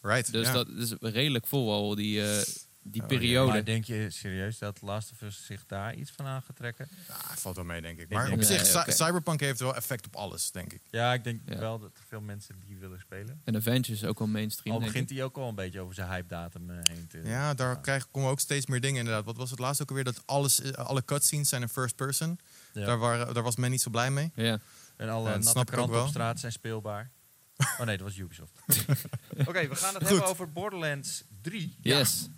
[0.02, 0.52] Right, Dus ja.
[0.52, 2.42] dat is redelijk vol al, die, eh,
[2.82, 3.50] die Oh, periode.
[3.52, 6.88] Maar denk je serieus dat Last of Us zich daar iets van aan gaat trekken?
[7.08, 8.02] Ja, valt wel mee, denk ik.
[8.04, 8.94] Ik Maar denk- op zich, Nee.
[8.94, 10.80] Cyberpunk heeft wel effect op alles, denk ik.
[10.90, 11.58] Ja, ik denk Ja.
[11.58, 13.40] wel dat er veel mensen die willen spelen.
[13.44, 16.08] En Avengers is ook wel mainstream, Al begint hij ook al een beetje over zijn
[16.08, 17.20] hype datum eh, heen te...
[17.24, 19.24] Ja, daar krijgen, komen ook steeds meer dingen inderdaad.
[19.24, 20.04] Wat was het laatst ook alweer?
[20.04, 22.38] Dat alles, alle cutscenes zijn in first person.
[22.74, 22.84] Ja.
[22.86, 24.32] Daar, waren, daar was men niet zo blij mee.
[24.34, 24.58] Ja.
[24.96, 27.10] En alle natte kranten op straat zijn speelbaar.
[27.78, 28.52] Oh nee, dat was Ubisoft.
[29.48, 30.08] Oké, we gaan het Goed.
[30.08, 31.76] hebben over Borderlands 3.
[31.80, 32.28] Yes.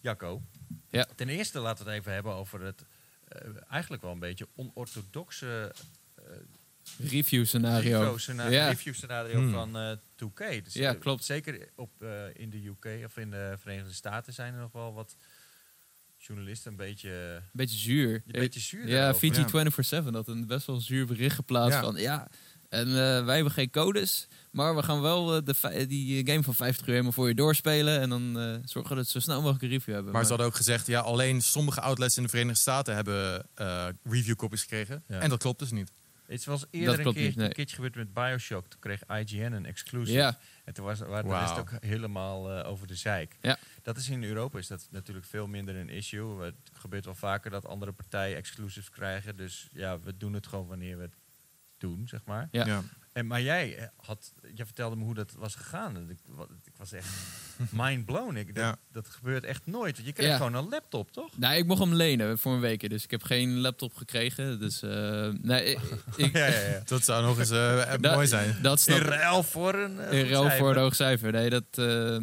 [0.00, 0.42] Jacco.
[0.90, 1.06] Ja.
[1.14, 2.84] Ten eerste laten we het even hebben over het
[3.28, 5.74] eh, eigenlijk wel een beetje onorthodoxe
[6.14, 6.22] eh
[6.98, 8.00] Review scenario.
[8.02, 9.52] review scenario, review scenario Hmm.
[9.52, 10.64] van eh 2K.
[10.64, 11.24] Dus, Ja, klopt.
[11.24, 12.02] Zeker op,
[12.34, 15.16] in de UK of in de Verenigde Staten zijn er nog wel wat
[16.26, 18.14] journalisten een beetje, Een beetje zuur.
[18.14, 19.14] een beetje zuur Ja.
[19.14, 20.00] VG Ja.
[20.02, 21.82] 24-7 had een best wel zuur bericht geplaatst Ja.
[21.82, 22.28] van ja,
[22.68, 26.42] en eh, wij hebben geen codes, maar we gaan wel eh, de die eh, game
[26.42, 29.36] van 50 uur helemaal voor je doorspelen en dan eh, zorgen dat we zo snel
[29.40, 30.12] mogelijk een review hebben.
[30.12, 33.86] Maar ze hadden ook gezegd, ja, alleen sommige outlets in de Verenigde Staten hebben eh
[34.04, 35.02] review copies gekregen.
[35.08, 35.18] Ja.
[35.18, 35.92] En dat klopt dus niet.
[36.26, 37.46] Het was eerder een, keer, niet, nee.
[37.46, 38.66] een keertje gebeurd met Bioshock.
[38.68, 40.18] Toen kreeg IGN een exclusive.
[40.18, 41.46] Ja, En toen was, waren de Wauw.
[41.46, 43.36] rest ook helemaal eh, over de zeik.
[43.40, 43.58] Ja.
[43.82, 46.42] Dat is in Europa is dat natuurlijk veel minder een issue.
[46.42, 49.36] Het gebeurt wel vaker dat andere partijen exclusives krijgen.
[49.36, 51.22] Dus ja, we doen het gewoon wanneer we het
[51.78, 52.48] doen, zeg maar.
[52.50, 52.82] Ja.
[53.16, 55.96] En, maar jij, eh, had, jij vertelde me hoe dat was gegaan.
[56.10, 56.18] Ik,
[56.64, 57.08] ik was echt
[57.70, 58.36] mind blown.
[58.36, 58.76] Ik, dat, Ja.
[58.92, 59.94] dat gebeurt echt nooit.
[59.94, 60.36] Want je krijgt Ja.
[60.46, 61.38] gewoon een laptop, toch?
[61.38, 64.58] nou, ik mocht hem lenen voor een week, dus ik heb geen laptop gekregen.
[64.58, 65.78] Dus eh, nee, ik,
[66.16, 66.80] ik- ja, ja, ja.
[66.84, 68.56] Dat zou nog eens eh, mooi zijn.
[68.62, 69.98] dat snap In ruil voor een...
[69.98, 71.32] In ruil voor een hoog cijfer.
[71.32, 72.18] Nee, dat, eh,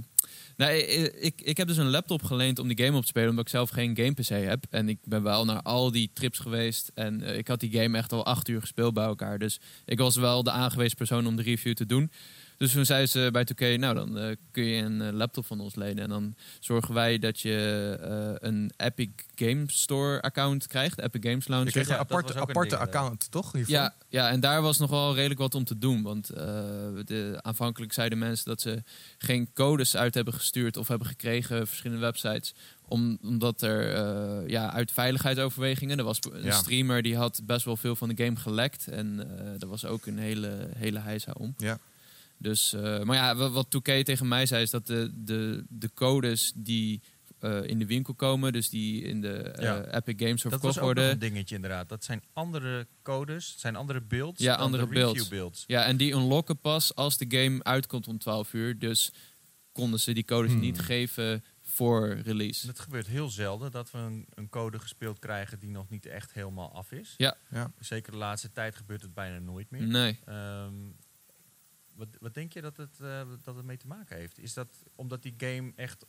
[0.56, 3.46] Nee, ik, ik heb dus een laptop geleend om die game op te spelen, omdat
[3.46, 4.66] ik zelf geen game PC heb.
[4.70, 6.92] En ik ben wel naar al die trips geweest.
[6.94, 9.40] En eh, ik had die game echt al acht uur gespeeld bij elkaar.
[9.40, 12.12] Dus ik was wel de aangewezen persoon om de review te doen.
[12.58, 15.60] Dus toen zei ze bij 2K, nou dan eh, kun je een eh, laptop van
[15.60, 16.04] ons lenen.
[16.04, 21.00] En dan zorgen wij dat je eh, een Epic Games Store account krijgt.
[21.00, 21.72] Epic Games Je Launcher.
[21.72, 22.02] kreeg een dat
[22.36, 23.52] aparte, ding, account, toch?
[23.52, 23.74] hiervan?
[23.76, 26.02] Ja, ja, en daar was nog wel redelijk wat om te doen.
[26.02, 26.44] Want eh,
[27.06, 28.84] de, aanvankelijk zeiden mensen dat ze
[29.18, 32.54] geen codes uit hebben gestuurd of hebben gekregen, verschillende websites.
[32.88, 36.52] Om, omdat er eh, ja, uit veiligheidsoverwegingen, er was een Ja.
[36.52, 38.88] streamer die had best wel veel van de game gelekt.
[38.88, 41.54] En eh er was ook een hele, hele heisa om.
[41.58, 41.78] Ja.
[42.44, 45.90] Dus, eh, maar ja, wa- wat 2K tegen mij zei is dat de, de, de
[45.94, 47.02] codes die
[47.40, 49.86] eh, in de winkel komen, dus die in de eh, Ja.
[49.86, 51.12] Epic Games Store Dat verkocht ook nog worden.
[51.12, 51.90] een dingetje inderdaad.
[51.90, 55.28] Dat zijn andere codes, het zijn andere builds Ja, dan andere builds.
[55.28, 55.64] builds.
[55.68, 58.80] Ja, en die unlocken pas als de game uitkomt om 12 uur.
[58.80, 59.12] Dus
[59.72, 60.60] konden ze die codes Hmm.
[60.60, 62.68] niet geven voor release.
[62.68, 66.34] Het gebeurt heel zelden dat we een, een code gespeeld krijgen die nog niet echt
[66.34, 67.14] helemaal af is.
[67.18, 67.36] Ja.
[67.50, 67.72] Ja.
[67.80, 69.82] Zeker de laatste tijd gebeurt het bijna nooit meer.
[69.88, 70.20] Nee.
[70.26, 70.74] Ehm,
[71.96, 74.40] wat, wat denk je dat het, eh, dat het mee te maken heeft?
[74.40, 76.06] Is dat omdat die game echt...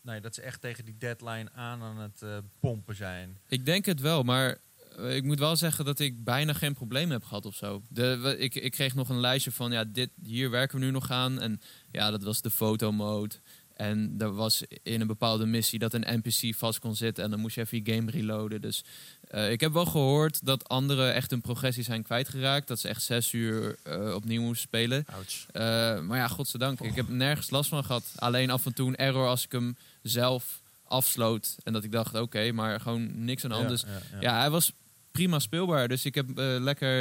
[0.00, 3.38] Nee, dat ze echt tegen die deadline aan aan het eh, pompen zijn.
[3.48, 4.58] Ik denk het wel, maar
[4.96, 7.82] eh, ik moet wel zeggen dat ik bijna geen probleem heb gehad of zo.
[7.88, 11.10] De, ik, ik kreeg nog een lijstje van, ja, dit, hier werken we nu nog
[11.10, 11.40] aan.
[11.40, 13.34] En ja, dat was de fotomode.
[13.74, 17.24] En er was in een bepaalde missie dat een NPC vast kon zitten.
[17.24, 18.60] En dan moest je even je game reloaden.
[18.60, 18.84] Dus
[19.34, 22.68] eh, ik heb wel gehoord dat anderen echt hun progressie zijn kwijtgeraakt.
[22.68, 25.06] Dat ze echt zes uur eh, opnieuw moesten spelen.
[25.52, 26.80] Eh, maar ja, godzijdank.
[26.80, 28.04] Ik heb nergens last van gehad.
[28.16, 31.56] Alleen af en toe een error als ik hem zelf afsloot.
[31.62, 33.68] En dat ik dacht, oké, maar gewoon niks aan de hand.
[33.68, 34.72] Dus ja, ja, hij was
[35.10, 35.88] prima speelbaar.
[35.88, 36.92] Dus ik heb lekker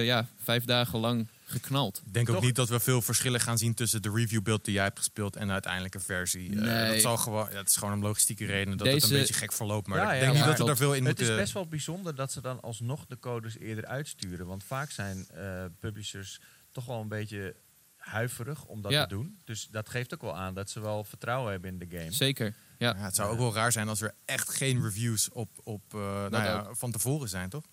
[0.00, 2.02] ja, vijf dagen lang geknald.
[2.06, 4.74] Ik denk ook niet dat we veel verschillen gaan zien tussen de review build die
[4.74, 6.60] jij hebt gespeeld en de uiteindelijke versie.
[6.60, 9.34] Eh, dat, zal gewoon, ja, het is gewoon om logistieke redenen dat het een beetje
[9.34, 9.86] gek verloopt.
[9.86, 11.34] Maar Ja, ik ja, denk niet dat we daar veel in Het moeten...
[11.34, 14.46] is best wel bijzonder dat ze dan alsnog de codes eerder uitsturen.
[14.46, 16.40] Want vaak zijn eh, publishers
[16.72, 17.54] toch wel een beetje
[17.96, 19.02] huiverig om dat Ja.
[19.06, 19.38] te doen.
[19.44, 22.12] Dus dat geeft ook wel aan dat ze wel vertrouwen hebben in de game.
[22.12, 22.54] Zeker.
[22.78, 22.88] Ja.
[22.96, 26.00] Ja, het zou ook wel raar zijn als er echt geen reviews op, op eh,
[26.00, 27.64] nou ja, van tevoren zijn, toch?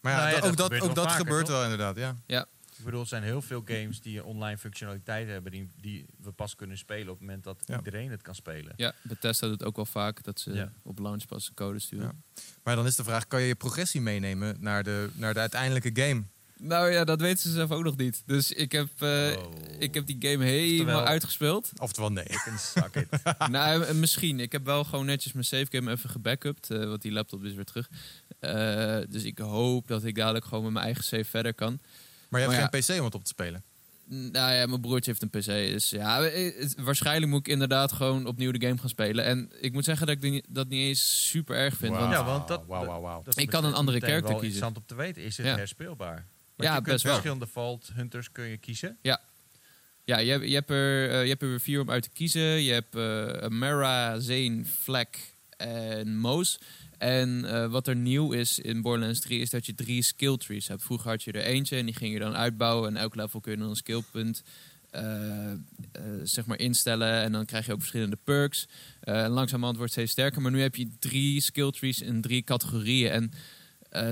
[0.00, 1.54] Maar ja, Nou ja, da- dat ook dat, gebeurt ook wel dat vaker, gebeurt toch?
[1.54, 2.46] wel inderdaad, ja.
[2.84, 6.32] Ik bedoel, er zijn heel veel games die een online functionaliteit hebben die, die we
[6.32, 7.76] pas kunnen spelen op het moment dat Ja.
[7.76, 8.72] iedereen het kan spelen.
[8.76, 10.72] ja, Bethesda doet ook wel vaak dat ze Ja.
[10.82, 12.22] op launch pas een code sturen.
[12.34, 12.42] Ja.
[12.62, 15.90] Maar dan is de vraag, kan je je progressie meenemen naar de, naar de uiteindelijke
[16.02, 16.22] game?
[16.58, 18.22] Nou ja, dat weten ze zelf ook nog niet.
[18.26, 19.52] Dus ik heb, eh, Oh.
[19.78, 21.70] ik heb die game helemaal Oftewel- uitgespeeld.
[21.80, 22.24] Oftewel nee.
[22.24, 22.46] Ik
[23.50, 24.40] nou, eh, misschien.
[24.40, 26.70] Ik heb wel gewoon netjes mijn save game even gebackupt.
[26.70, 27.88] eh want die laptop is weer terug.
[28.38, 31.78] Eh, dus ik hoop dat ik dadelijk gewoon met mijn eigen save verder kan.
[32.28, 33.62] Maar je hebt Maar geen PC om het op te spelen.
[34.06, 35.44] Nou ja, mijn broertje heeft een PC.
[35.72, 39.24] Dus ja, eh, het- waarschijnlijk moet ik inderdaad gewoon opnieuw de game gaan spelen.
[39.24, 41.90] En ik moet zeggen dat ik dat niet eens super erg vind.
[41.92, 42.00] Wauw.
[42.02, 42.48] Want Ja, want
[43.24, 44.44] dat- Ik kan een andere character kiezen.
[44.46, 45.22] interessant om te weten.
[45.22, 45.56] Is het Ja.
[45.56, 46.14] herspeelbaar?
[46.14, 47.12] Want Ja, je kunt best wel.
[47.12, 48.98] verschillende Vault Hunters kun je kiezen.
[49.02, 52.10] ja, je, hebt- je, hebt er, eh, je hebt er weer vier om uit te
[52.12, 52.40] kiezen.
[52.62, 55.18] Je hebt eh Mara, Zane, Fleck
[55.56, 56.58] en Moos.
[57.04, 60.68] En eh, wat er nieuw is in Borderlands 3 is dat je drie skill trees
[60.68, 60.82] hebt.
[60.82, 62.88] Vroeger had je er eentje en die ging je dan uitbouwen.
[62.88, 64.42] En elk level kun je dan een skillpunt
[64.90, 65.02] eh,
[66.22, 67.22] zeg maar instellen.
[67.22, 68.68] En dan krijg je ook verschillende perks.
[69.00, 70.42] En langzamerhand wordt het steeds sterker.
[70.42, 73.10] Maar nu heb je drie skill trees in drie categorieën.
[73.10, 73.30] En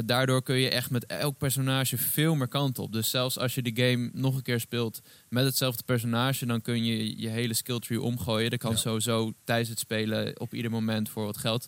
[0.04, 2.92] daardoor kun je echt met elk personage veel meer kant op.
[2.92, 6.84] Dus zelfs als je de game nog een keer speelt met hetzelfde personage, dan kun
[6.84, 8.50] je je hele skill tree omgooien.
[8.50, 8.76] Dat kan Ja.
[8.76, 11.66] sowieso tijdens het spelen op ieder moment voor wat geld.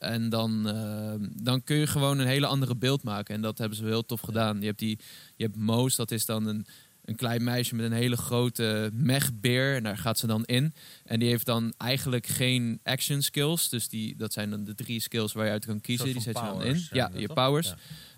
[0.00, 3.34] En dan, eh, dan kun je gewoon een hele andere beeld maken.
[3.34, 4.60] En dat hebben ze heel tof gedaan.
[4.60, 4.98] Je hebt, die,
[5.36, 6.66] je hebt Moos, dat is dan een,
[7.04, 9.76] een klein meisje met een hele grote mechbeer.
[9.76, 10.74] En daar gaat ze dan in.
[11.04, 13.68] En die heeft dan eigenlijk geen action skills.
[13.68, 16.06] Dus die, dat zijn dan de drie skills waar je uit kan kiezen.
[16.06, 16.58] Die zet je dan in.
[16.58, 17.36] powers Ja, je toch?
[17.36, 17.74] powers.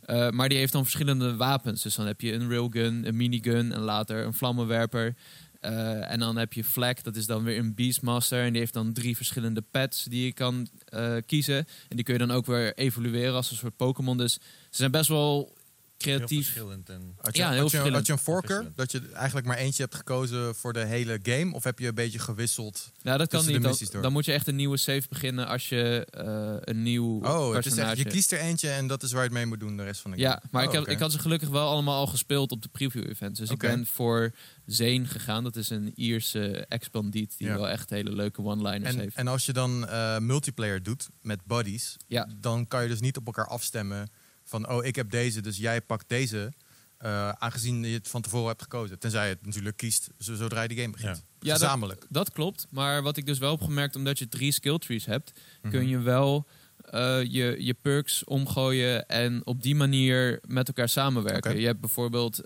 [0.07, 0.27] Ja.
[0.27, 1.83] Uh, maar die heeft dan verschillende wapens.
[1.83, 5.15] Dus dan heb je een railgun, een minigun en later een vlammenwerper.
[5.63, 8.45] Uh, en dan heb je Flag, dat is dan weer een Beastmaster.
[8.45, 11.57] En die heeft dan drie verschillende pets die je kan uh, kiezen.
[11.89, 14.17] En die kun je dan ook weer evalueren als een soort Pokémon.
[14.17, 15.55] Dus ze zijn best wel
[16.03, 16.29] creatief.
[16.31, 18.73] Heel verschillend en Had je, Ja, heel had je, had je een voorkeur?
[18.75, 21.55] Dat je eigenlijk maar eentje hebt gekozen voor de hele game?
[21.55, 22.93] Of heb je een beetje gewisseld?
[23.03, 23.93] Nou, dat kan niet.
[24.03, 27.67] Dan, moet je echt een nieuwe save beginnen als je uh, een nieuw Oh, het
[27.67, 29.77] is echt, je kiest er eentje en dat is waar je het mee moet doen
[29.77, 30.29] de rest van de game.
[30.29, 30.91] Ja, maar Oh, ik, heb, oké.
[30.93, 33.39] ik had ze gelukkig wel allemaal al gespeeld op de preview-events.
[33.41, 33.67] Dus Oké.
[33.67, 34.33] ik ben voor
[34.67, 35.45] Zane gegaan.
[35.45, 37.55] Dat is een Ierse expandiet die Ja.
[37.55, 39.17] wel echt hele leuke one-liners En, heeft.
[39.17, 42.29] en als je dan eh, multiplayer doet met buddies, Ja.
[42.41, 44.11] dan kan je dus niet op elkaar afstemmen
[44.53, 46.53] van oh, ik heb deze, dus jij pakt deze.
[46.99, 48.99] eh, aangezien je het van tevoren hebt gekozen.
[48.99, 51.17] Tenzij je het natuurlijk kiest zo- zodra je de game begint.
[51.41, 52.07] Ja, dat- gezamenlijk.
[52.09, 55.33] Dat klopt, maar wat ik dus wel heb gemerkt, omdat je drie skill trees hebt,
[55.63, 55.73] Mhm.
[55.73, 56.47] kun je wel
[56.83, 61.61] eh, je, je perks omgooien en op die manier met elkaar samenwerken.
[61.61, 62.41] Je hebt bijvoorbeeld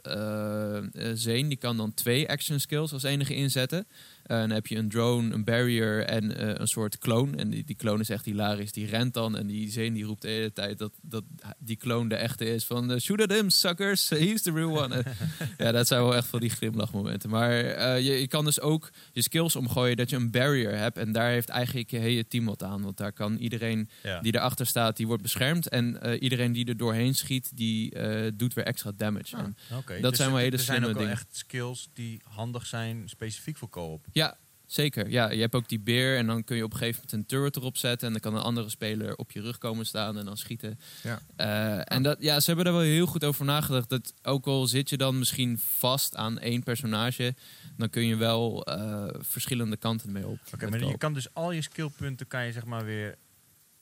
[1.15, 3.87] Zane, die kan dan twee action skills als enige inzetten.
[4.27, 7.37] Eh, dan heb je een drone, een barrier en eh, een soort clone.
[7.37, 8.73] En die, die clone is echt hilarisch.
[8.73, 11.25] Die rent dan en die Zane die roept de hele tijd dat, dat
[11.59, 12.65] die clone de echte is.
[12.65, 14.95] Van eh, shoot at him, suckers, he's the real one.
[14.95, 15.05] En
[15.67, 17.31] ja, dat zijn wel echt wel die glimlachmomenten.
[17.31, 17.53] Maar
[18.01, 20.99] je, je kan dus ook je skills omgooien dat je een barrier hebt.
[20.99, 22.83] En daar heeft eigenlijk je hele team wat aan.
[22.83, 24.21] Want daar kan iedereen Ja.
[24.21, 25.69] die erachter staat, die wordt beschermd.
[25.69, 27.95] En iedereen die er doorheen schiet, die
[28.37, 29.37] doet weer extra damage.
[29.37, 29.43] Ah.
[29.43, 29.55] En
[30.01, 31.13] Dat dus zijn wel er- hele Er zijn slimme ook wel dingen.
[31.13, 34.07] echt skills die handig zijn specifiek voor co-op.
[34.17, 35.09] Ja, zeker.
[35.09, 36.17] Ja, je hebt ook die beer.
[36.17, 38.07] En dan kun je op een gegeven moment een turret erop zetten.
[38.07, 40.79] En dan kan een andere speler op je rug komen staan en dan schieten.
[41.03, 41.21] Ja.
[41.37, 43.89] Eh, en dat, ja, ze hebben daar wel heel goed over nagedacht.
[43.89, 47.35] Dat ook al zit je dan misschien vast aan één personage,
[47.77, 50.39] dan kun je wel eh, verschillende kanten mee op.
[50.55, 53.15] Oké, maar je kan dus al je skillpunten kan je zeg maar weer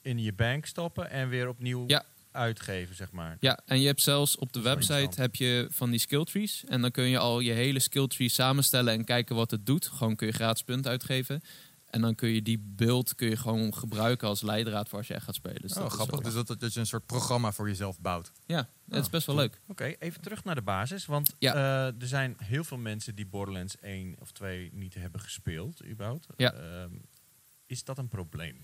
[0.02, 2.04] in je bank stoppen en weer opnieuw Ja.
[2.34, 3.36] Uitgeven, zeg maar.
[3.40, 6.24] Ja, en je hebt zelfs op de Dat is website heb je van die skill
[6.24, 6.64] trees.
[6.64, 9.86] En dan kun je al je hele skill tree samenstellen en kijken wat het doet.
[9.86, 11.40] Gewoon kun je gratis punten uitgeven.
[11.90, 15.14] En dan kun je die beeld kun je gewoon gebruiken als leidraad voor als je
[15.14, 15.60] echt gaat spelen.
[15.60, 16.14] Dus Oh, dat is grappig.
[16.14, 18.32] wel- Dus dat, dat je een soort programma voor jezelf bouwt.
[18.46, 18.56] Ja,
[18.88, 19.60] het is Oh, best wel leuk.
[19.66, 21.06] Oké, even terug naar de basis.
[21.06, 21.54] Want Ja.
[21.54, 26.26] eh, er zijn heel veel mensen die Borderlands 1 of 2 niet hebben gespeeld, überhaupt.
[26.36, 26.52] Ja.
[26.52, 26.90] Ehm,
[27.66, 28.56] is dat een probleem?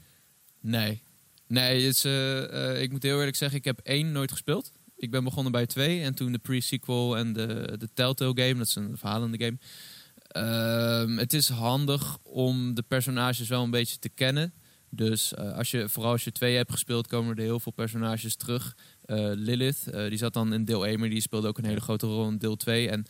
[0.61, 1.03] Nee.
[1.51, 4.73] Nee, het is, eh, eh, ik moet heel eerlijk zeggen, ik heb één nooit gespeeld.
[4.97, 8.67] Ik ben begonnen bij twee en toen de pre-sequel en de, de Telltale game, dat
[8.67, 9.59] is een verhalende game.
[10.27, 14.53] Ehm, het is handig om de personages wel een beetje te kennen.
[14.91, 18.37] Dus eh, als je, vooral als je twee hebt gespeeld, komen er heel veel personages
[18.37, 18.77] terug.
[19.35, 22.29] Lilith, die zat dan in deel 1, maar die speelde ook een hele grote rol
[22.29, 22.89] in deel 2.
[22.89, 23.07] En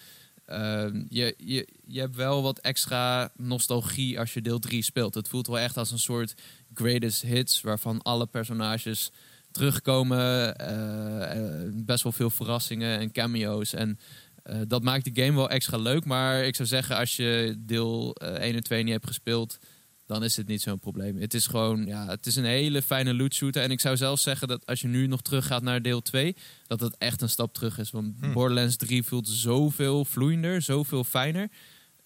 [0.51, 5.15] ehm, je, je, je hebt wel wat extra nostalgie als je deel 3 speelt.
[5.15, 6.35] Het voelt wel echt als een soort
[6.75, 9.11] greatest hits, waarvan alle personages
[9.51, 10.57] terugkomen.
[10.57, 13.73] eh, best wel veel verrassingen en cameo's.
[13.73, 13.99] En
[14.43, 16.05] eh, dat maakt de game wel extra leuk.
[16.05, 19.59] Maar ik zou zeggen, als je deel eh, 1 en 2 niet hebt gespeeld,
[20.11, 21.17] dan is het niet zo'n probleem.
[21.21, 23.63] Het is gewoon, ja, het is een hele fijne loot shooter.
[23.63, 26.81] En ik zou zelfs zeggen dat als je nu nog teruggaat naar deel 2, dat
[26.81, 27.91] het echt een stap terug is.
[27.91, 28.33] Want Hm.
[28.33, 31.49] Borderlands 3 voelt zoveel vloeiender, zoveel fijner.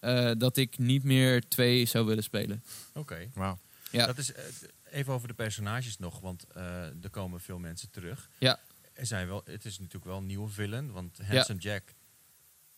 [0.00, 2.62] eh, dat ik niet meer 2 zou willen spelen.
[2.94, 3.30] Oké.
[3.34, 3.58] Wauw.
[3.90, 4.06] Ja.
[4.06, 4.44] Dat is, eh,
[4.90, 8.28] even over de personages nog, want eh, er komen veel mensen terug.
[8.38, 8.60] Ja.
[8.94, 11.82] Er zijn wel, het is natuurlijk wel een nieuwe villain, want Handsome Jack,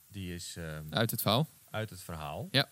[0.08, 1.48] die is ehm, Uit het verhaal.
[1.70, 2.48] uit het verhaal.
[2.50, 2.70] Ja.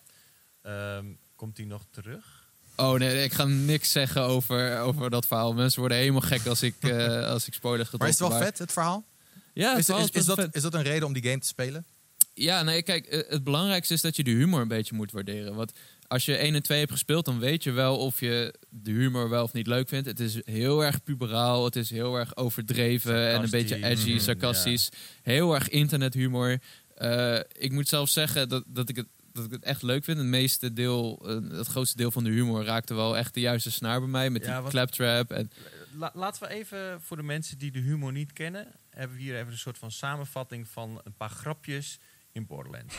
[0.62, 2.43] Ehm, komt die nog terug?
[2.76, 5.54] Oh nee, ik ga niks zeggen over, over dat verhaal.
[5.54, 8.38] Mensen worden helemaal gek als ik, eh, als ik spoilers ga Maar is het wel
[8.38, 9.04] vet, het verhaal?
[9.52, 10.54] Ja, het Is, verhaal is, is, dat, vet.
[10.54, 11.86] is dat een reden om die game te spelen?
[12.34, 15.54] Ja, nee, kijk, eh, het belangrijkste is dat je de humor een beetje moet waarderen.
[15.54, 15.72] Want
[16.06, 19.28] als je 1 en 2 hebt gespeeld, dan weet je wel of je de humor
[19.28, 20.06] wel of niet leuk vindt.
[20.06, 24.12] Het is heel erg puberaal, het is heel erg overdreven en een beetje Sarcastisch, edgy,
[24.12, 24.88] mm, sarcastisch.
[25.22, 26.58] Heel erg internethumor.
[26.94, 30.18] Eh, ik moet zelf zeggen dat, dat, ik het, dat ik het echt leuk vind.
[30.18, 33.70] Het meeste deel, eh, het grootste deel van de humor raakte wel echt de juiste
[33.70, 34.30] snaar bij mij.
[34.30, 35.50] Met Ja, die claptrap en
[35.96, 39.36] La- laten we even, voor de mensen die de humor niet kennen, hebben we hier
[39.38, 41.98] even een soort van samenvatting van een paar grapjes
[42.32, 42.94] in Borderlands.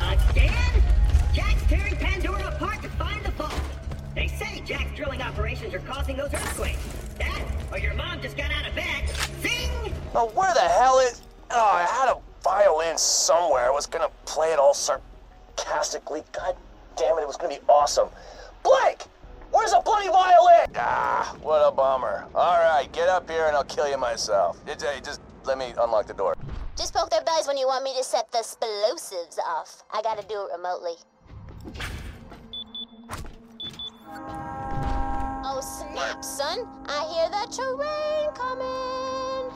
[0.00, 0.82] Again?
[1.34, 3.60] Jack's tearing Pandora apart to find the fault.
[4.14, 6.78] They say Jack's drilling operations are causing those earthquakes.
[7.18, 9.08] That, or your mom just got out of bed.
[9.40, 9.92] Zing!
[10.14, 11.22] Oh, where the hell is...
[11.50, 13.66] Oh, I had a violin somewhere.
[13.66, 16.22] I was gonna play it all sarcastically.
[16.32, 16.56] God
[16.96, 18.08] damn it, it was gonna be awesome.
[18.62, 19.02] Blake!
[19.50, 20.66] Where's the bloody violin?
[20.76, 22.26] Ah, what a bummer.
[22.34, 24.60] All right, get up here and I'll kill you myself.
[24.66, 26.34] It- hey, just let me unlock the door.
[26.76, 29.84] Just poke their buzz when you want me to set the explosives off.
[29.92, 30.94] I gotta do it remotely.
[35.56, 36.66] Oh, snap, son.
[36.88, 39.52] I hear the terrain coming.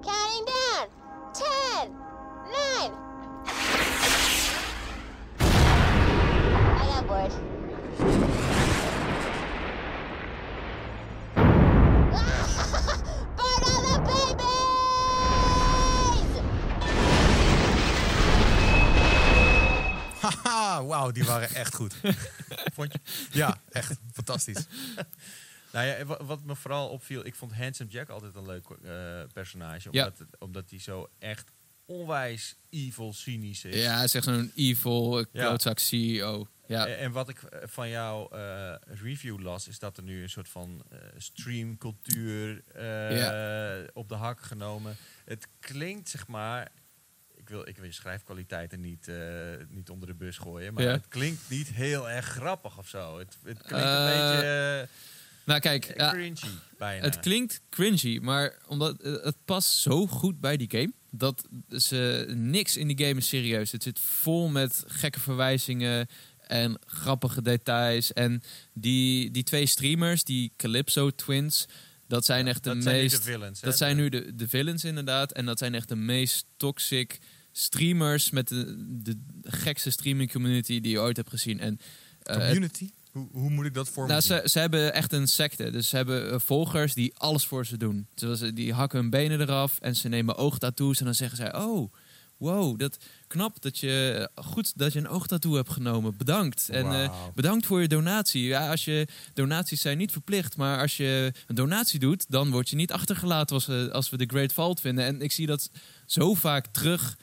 [0.00, 0.86] Counting down.
[1.34, 1.90] Ten,
[2.52, 2.92] nine.
[6.70, 7.32] I got bored.
[13.36, 14.70] Burn all the babies!
[20.44, 21.94] Haha, wauw, die waren echt goed.
[22.76, 22.98] Vond je?
[23.38, 24.66] Ja, echt fantastisch.
[25.72, 29.22] Nou ja, wa- wat me vooral opviel, ik vond Handsome Jack altijd een leuk eh,
[29.32, 29.90] personage.
[29.90, 31.50] Omdat, omdat hij zo echt
[31.86, 33.82] onwijs evil, cynisch is.
[33.82, 35.46] Ja, hij is echt zo'n evil, eh, Ja.
[35.46, 36.46] klootzak CEO.
[36.66, 38.28] Ja, En en wat ik eh, van jouw
[38.86, 42.62] review las, is dat er nu een soort van eh, streamcultuur
[43.92, 44.96] op de hak genomen.
[45.24, 46.68] Het klinkt, zeg maar.
[47.46, 49.16] Ik wil, ik wil je schrijfkwaliteiten niet, eh,
[49.68, 50.90] niet onder de bus gooien, maar Ja.
[50.90, 53.18] het klinkt niet heel erg grappig of zo.
[53.18, 54.88] Het, het klinkt Eh, een beetje
[55.44, 57.04] nou kijk, eh, ja, cringy bijna.
[57.04, 62.24] het klinkt cringy, maar omdat eh, het past zo goed bij die game dat ze
[62.36, 63.72] niks in die game is serieus.
[63.72, 66.06] Het zit vol met gekke verwijzingen
[66.46, 68.12] en grappige details.
[68.12, 71.66] En die, die twee streamers, die Calypso Twins,
[72.08, 73.16] dat zijn echt de dat zijn nu meest.
[73.16, 73.60] de villains.
[73.60, 73.66] hè?
[73.68, 75.32] Dat zijn nu de, de villains inderdaad.
[75.32, 77.18] En dat zijn echt de meest toxic
[77.58, 81.60] streamers met de, de gekste streaming community die je ooit hebt gezien.
[81.60, 81.78] En,
[82.22, 82.90] eh, het- Community?
[83.12, 85.70] Hoe, hoe moet ik dat voor me nou, ze, ze hebben echt een secte.
[85.70, 88.06] Dus ze hebben eh, volgers die alles voor ze doen.
[88.14, 90.98] Zoals, eh, die hakken hun benen eraf en ze nemen oogtattoos.
[90.98, 91.92] En dan zeggen zij, oh,
[92.36, 96.16] wow, dat knap dat je, goed dat je een oogtattoo hebt genomen.
[96.16, 96.68] Bedankt.
[96.68, 98.42] En eh, bedankt voor je donatie.
[98.44, 100.56] Ja, als je, donaties zijn niet verplicht.
[100.56, 104.16] Maar als je een donatie doet, dan word je niet achtergelaten als, we- als we
[104.16, 105.04] de Great Fault vinden.
[105.04, 105.70] En ik zie dat
[106.06, 107.16] zo vaak terug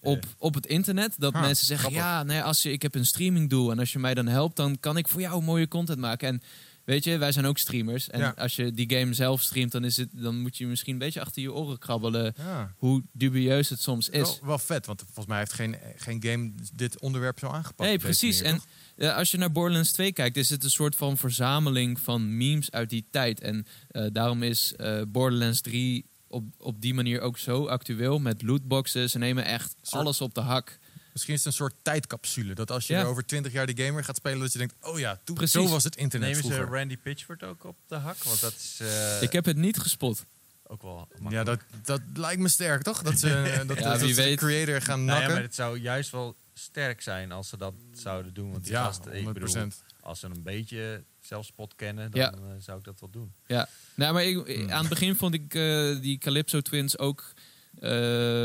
[0.00, 1.14] op, op het internet.
[1.18, 2.10] Dat mensen zeggen, grappig.
[2.10, 3.70] ja, nee, als je, ik heb een streamingdoel.
[3.70, 6.28] En als je mij dan helpt, dan kan ik voor jou mooie content maken.
[6.28, 6.42] En
[6.84, 8.08] weet je, wij zijn ook streamers.
[8.08, 8.34] En Ja.
[8.36, 11.20] als je die game zelf streamt, dan, is het, dan moet je misschien een beetje
[11.20, 12.34] achter je oren krabbelen.
[12.36, 12.74] Ja.
[12.76, 14.20] Hoe dubieus het soms is.
[14.22, 17.88] Wel, wel vet, want volgens mij heeft geen, geen game dit onderwerp zo aangepakt.
[17.88, 18.42] Nee, precies.
[18.42, 18.60] manier,
[18.96, 22.36] En eh, als je naar Borderlands 2 kijkt, is het een soort van verzameling van
[22.36, 23.40] memes uit die tijd.
[23.40, 28.42] En eh, daarom is eh, Borderlands 3 op, op die manier ook zo actueel met
[28.42, 29.12] lootboxes.
[29.12, 30.78] Ze nemen echt Soort- alles op de hak.
[31.12, 32.54] Misschien is het een soort tijdcapsule.
[32.54, 33.00] Dat als je Ja.
[33.00, 35.52] er over 20 jaar de gamer gaat spelen, dat je denkt: oh ja, toen, Precies.
[35.62, 36.60] zo was het internet Nemen ze.
[36.64, 38.22] Randy Pitchford ook op de hak?
[38.22, 40.24] Want dat is eh, Ik heb het niet gespot.
[40.66, 43.02] ook wel Ja, dat, dat lijkt me sterk, toch?
[43.02, 44.38] Dat ze, eh, dat, Ja, dat wie ze de weet.
[44.38, 45.32] creator gaan Nou ja, nakken.
[45.34, 48.50] maar het zou juist wel sterk zijn als ze dat zouden doen.
[48.50, 49.32] Want die ja, gasten, ik 100%.
[49.32, 49.68] bedoel,
[50.00, 52.32] als ze een beetje zelfspot kennen, dan Ja.
[52.32, 53.32] eh, zou ik dat wel doen.
[53.46, 54.70] Ja, nou, maar ik, Hmm.
[54.70, 57.32] aan het begin vond ik eh, die Calypso Twins ook
[57.80, 57.90] eh,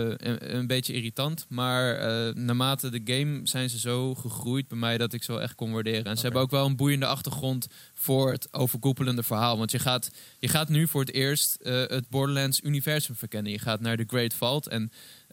[0.08, 1.46] een, een beetje irritant.
[1.50, 1.98] Maar
[2.36, 5.72] naarmate de game zijn ze zo gegroeid bij mij dat ik ze wel echt kon
[5.72, 6.04] waarderen.
[6.06, 9.58] En ze hebben ook wel een boeiende achtergrond voor het overkoepelende verhaal.
[9.58, 13.52] Want je gaat, je gaat nu voor het eerst het Borderlands universum verkennen.
[13.52, 14.92] Je gaat naar de Great Vault en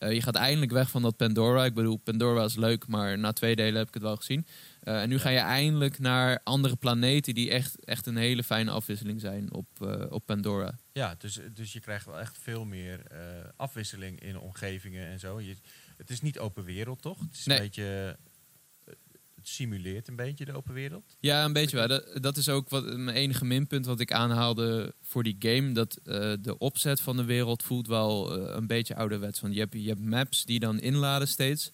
[0.09, 1.65] je gaat eindelijk weg van dat Pandora.
[1.65, 4.47] Ik bedoel, Pandora is leuk, maar na twee delen heb ik het wel gezien.
[4.81, 8.71] Eh, en nu ga je eindelijk naar andere planeten die echt, echt een hele fijne
[8.71, 10.79] afwisseling zijn op, eh, op Pandora.
[10.93, 13.19] Ja, dus, dus je krijgt wel echt veel meer eh,
[13.57, 15.41] afwisseling in omgevingen en zo.
[15.41, 15.57] Je,
[15.97, 17.19] het is niet open wereld, toch?
[17.21, 17.57] Het is Nee.
[17.57, 18.17] een beetje...
[19.35, 21.17] Het simuleert een beetje de open wereld.
[21.21, 21.89] Ja, een beetje wel.
[21.89, 25.73] Dat, dat is ook wat, mijn enige minpunt wat ik aanhaalde voor die game.
[25.73, 26.01] Dat
[26.43, 29.41] de opzet van de wereld voelt wel een beetje ouderwets.
[29.41, 31.71] Want je hebt, je hebt maps die dan inladen steeds.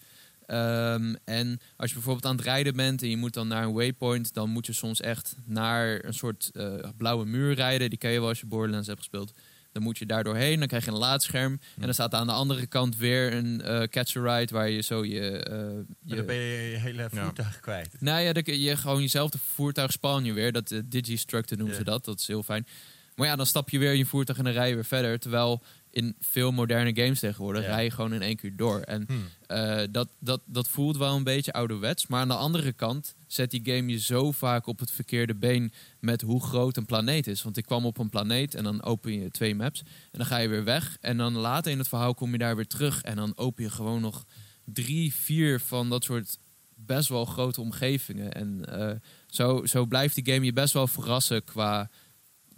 [0.47, 3.73] Ehm, en als je bijvoorbeeld aan het rijden bent en je moet dan naar een
[3.73, 7.91] waypoint, dan moet je soms echt naar een soort eh, blauwe muur rijden.
[7.91, 9.33] Die ken je wel als je Borderlands hebt gespeeld.
[9.73, 11.53] Dan moet je daar doorheen, dan krijg je een laadscherm.
[11.53, 15.21] En dan staat aan de andere kant weer een eh catch-a-ride waar je zo je...
[15.31, 17.09] eh, Maar je dan ben je je hele Ja.
[17.25, 17.97] voertuig kwijt.
[18.01, 20.53] nou ja, dan kun je gewoon jezelfde voertuig spawn je weer.
[20.53, 21.81] Dat uh, Digistructor noemen Ja.
[21.83, 22.05] ze dat.
[22.05, 22.67] Dat is heel fijn.
[23.15, 25.19] Maar ja, dan stap je weer in je voertuig en dan rij je weer verder.
[25.19, 25.63] Terwijl
[25.97, 27.69] in veel moderne games tegenwoordig Ja.
[27.69, 28.81] rij je gewoon in één keer door.
[28.81, 29.25] En Hmm.
[29.47, 32.07] eh, dat, dat, dat voelt wel een beetje ouderwets.
[32.07, 35.73] Maar aan de andere kant zet die game je zo vaak op het verkeerde been
[36.01, 37.43] met hoe groot een planeet is.
[37.43, 39.81] Want ik kwam op een planeet en dan open je twee maps.
[39.81, 40.97] En dan ga je weer weg.
[41.01, 43.03] En dan later in het verhaal kom je daar weer terug.
[43.03, 44.25] En dan open je gewoon nog
[44.65, 46.39] drie, vier van dat soort
[46.75, 48.33] best wel grote omgevingen.
[48.33, 51.91] En eh, zo, zo blijft die game je best wel verrassen qua,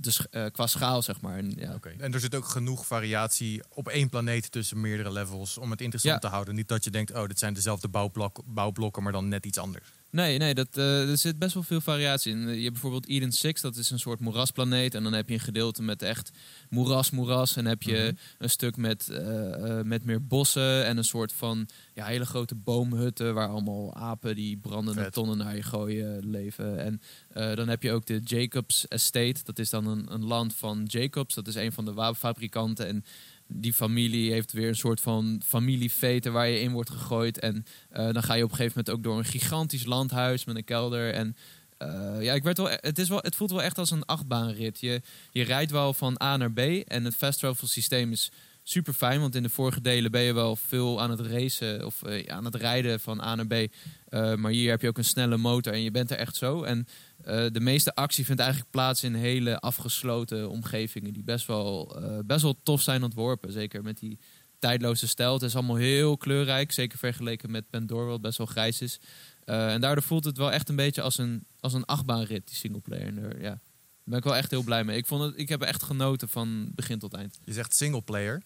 [0.00, 1.36] de, sch- eh, qua schaal, zeg maar.
[1.38, 1.74] En, ja.
[1.74, 1.94] Oké.
[1.98, 6.14] En er zit ook genoeg variatie op één planeet tussen meerdere levels om het interessant
[6.22, 6.28] Ja.
[6.28, 6.54] te houden.
[6.54, 9.92] Niet dat je denkt, oh, dit zijn dezelfde bouwblok, bouwblokken, maar dan net iets anders.
[10.10, 12.40] Nee, nee dat, eh, er zit best wel veel variatie in.
[12.40, 14.94] Je hebt bijvoorbeeld Eden 6, dat is een soort moerasplaneet.
[14.94, 16.30] En dan heb je een gedeelte met echt
[16.68, 17.56] moeras, moeras.
[17.56, 21.68] En heb je een stuk met, eh, eh, met meer bossen en een soort van
[21.94, 23.34] ja, hele grote boomhutten...
[23.34, 25.12] waar allemaal apen die brandende Vet.
[25.12, 26.78] tonnen naar je gooien leven.
[26.78, 27.00] En
[27.56, 29.40] dan heb je ook de Jacobs Estate.
[29.44, 31.34] Dat is dan een, een land van Jacobs.
[31.34, 32.86] Dat is een van de wapenfabrikanten.
[32.86, 33.04] En
[33.48, 37.38] die familie heeft weer een soort van familiefeten waar je in wordt gegooid.
[37.38, 40.56] En eh, dan ga je op een gegeven moment ook door een gigantisch landhuis met
[40.56, 41.12] een kelder.
[41.12, 41.36] En
[41.78, 44.80] eh, ja, ik werd wel, het, is wel, het voelt wel echt als een achtbaanrit.
[44.80, 48.30] Je, je rijdt wel van A naar B en het fast systeem is
[48.68, 49.20] super fijn.
[49.20, 52.44] Want in de vorige delen ben je wel veel aan het racen of eh, aan
[52.44, 53.52] het rijden van A naar B.
[53.52, 56.62] Eh, maar hier heb je ook een snelle motor en je bent er echt zo.
[56.62, 56.86] En
[57.24, 61.96] eh, de meeste actie vindt eigenlijk plaats in hele afgesloten omgevingen die best wel,
[62.26, 63.52] best wel tof zijn ontworpen.
[63.52, 64.18] Zeker met die
[64.58, 65.32] tijdloze stijl.
[65.32, 69.00] Het is allemaal heel kleurrijk, zeker vergeleken met Pandora, wat best wel grijs is.
[69.44, 73.14] En daardoor voelt het wel echt een beetje als een, als een achtbaanrit, die singleplayer.
[73.14, 73.60] Daar, ja,
[74.04, 74.96] ben ik wel echt heel blij mee.
[74.96, 77.38] Ik, vond het, ik heb echt genoten van begin tot eind.
[77.44, 78.42] Je zegt singleplayer.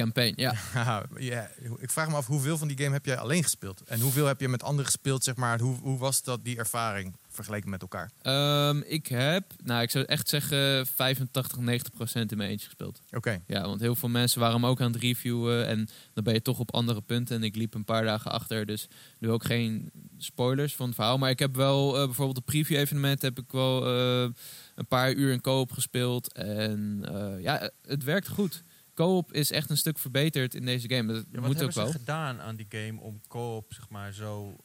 [0.00, 0.54] Campaign, ja.
[1.18, 3.82] Ja, ik vraag me af, hoeveel van die game heb jij alleen gespeeld?
[3.86, 5.60] En hoeveel heb je met anderen gespeeld, zeg maar?
[5.60, 8.10] Hoe, hoe was dat, die ervaring, vergeleken met elkaar?
[8.22, 13.00] Ehm, ik heb, nou ik zou echt zeggen 85, 90 procent in mijn eentje gespeeld.
[13.10, 13.42] Oké.
[13.46, 16.42] Ja, want heel veel mensen waren hem ook aan het reviewen en dan ben je
[16.42, 17.36] toch op andere punten.
[17.36, 18.88] En ik liep een paar dagen achter, dus
[19.18, 21.18] nu ook geen spoilers van het verhaal.
[21.18, 24.28] Maar ik heb wel eh, bijvoorbeeld de preview evenement heb ik wel eh,
[24.74, 26.32] een paar uur in koop gespeeld.
[26.32, 28.62] En eh, ja, het werkt goed.
[28.94, 31.12] Co-op is echt een stuk verbeterd in deze game.
[31.12, 31.92] Dat Ja, wat moet ook hebben wel.
[31.92, 34.56] ze gedaan aan die game om co-op zeg maar, zo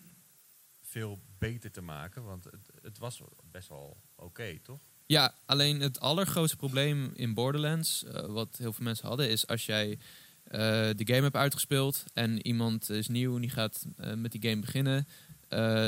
[0.81, 2.23] veel beter te maken?
[2.23, 3.21] Want het, het was
[3.51, 4.79] best wel oké, toch?
[5.05, 9.65] Ja, alleen het allergrootste probleem in Borderlands, eh, wat heel veel mensen hadden, is als
[9.65, 9.99] jij
[10.43, 10.59] eh,
[10.95, 14.61] de game hebt uitgespeeld en iemand is nieuw en die gaat eh, met die game
[14.61, 15.07] beginnen,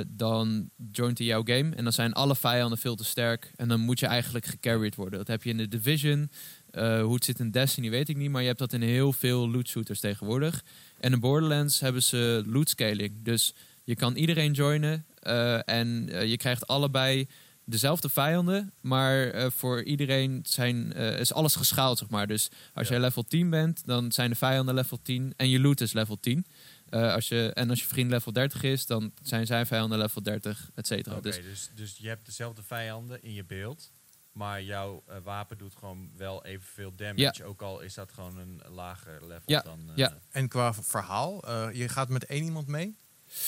[0.08, 3.80] dan joint hij jouw game en dan zijn alle vijanden veel te sterk en dan
[3.80, 5.20] moet je eigenlijk gecarried worden.
[5.20, 6.32] Dat heb je in de Division,
[6.78, 9.14] eh, hoe het zit in Destiny weet ik niet, maar je hebt dat in heel
[9.14, 10.64] veel loot shooters tegenwoordig.
[11.00, 13.54] En in Borderlands hebben ze loot scaling, dus
[13.84, 17.28] je kan iedereen joinen eh, en eh, je krijgt allebei
[17.66, 22.28] dezelfde vijanden, maar voor iedereen zijn, is alles geschaald, zeg maar.
[22.28, 22.94] Dus als Ja.
[22.94, 26.20] jij level 10 bent, dan zijn de vijanden level 10 en je loot is level
[26.20, 26.46] 10.
[26.90, 30.24] Eh, als je, en als je vriend level 30 is, dan zijn zijn vijanden level
[30.24, 31.16] 30, et cetera.
[31.16, 33.92] Oké, Dus dus, dus je hebt dezelfde vijanden in je beeld.
[34.38, 37.44] Maar jouw eh, wapen doet gewoon wel evenveel damage.
[37.44, 39.80] Ook al is dat gewoon een lager level Ja, dan...
[39.90, 40.18] eh, ja.
[40.32, 42.96] En qua verhaal, eh, je gaat met één iemand mee.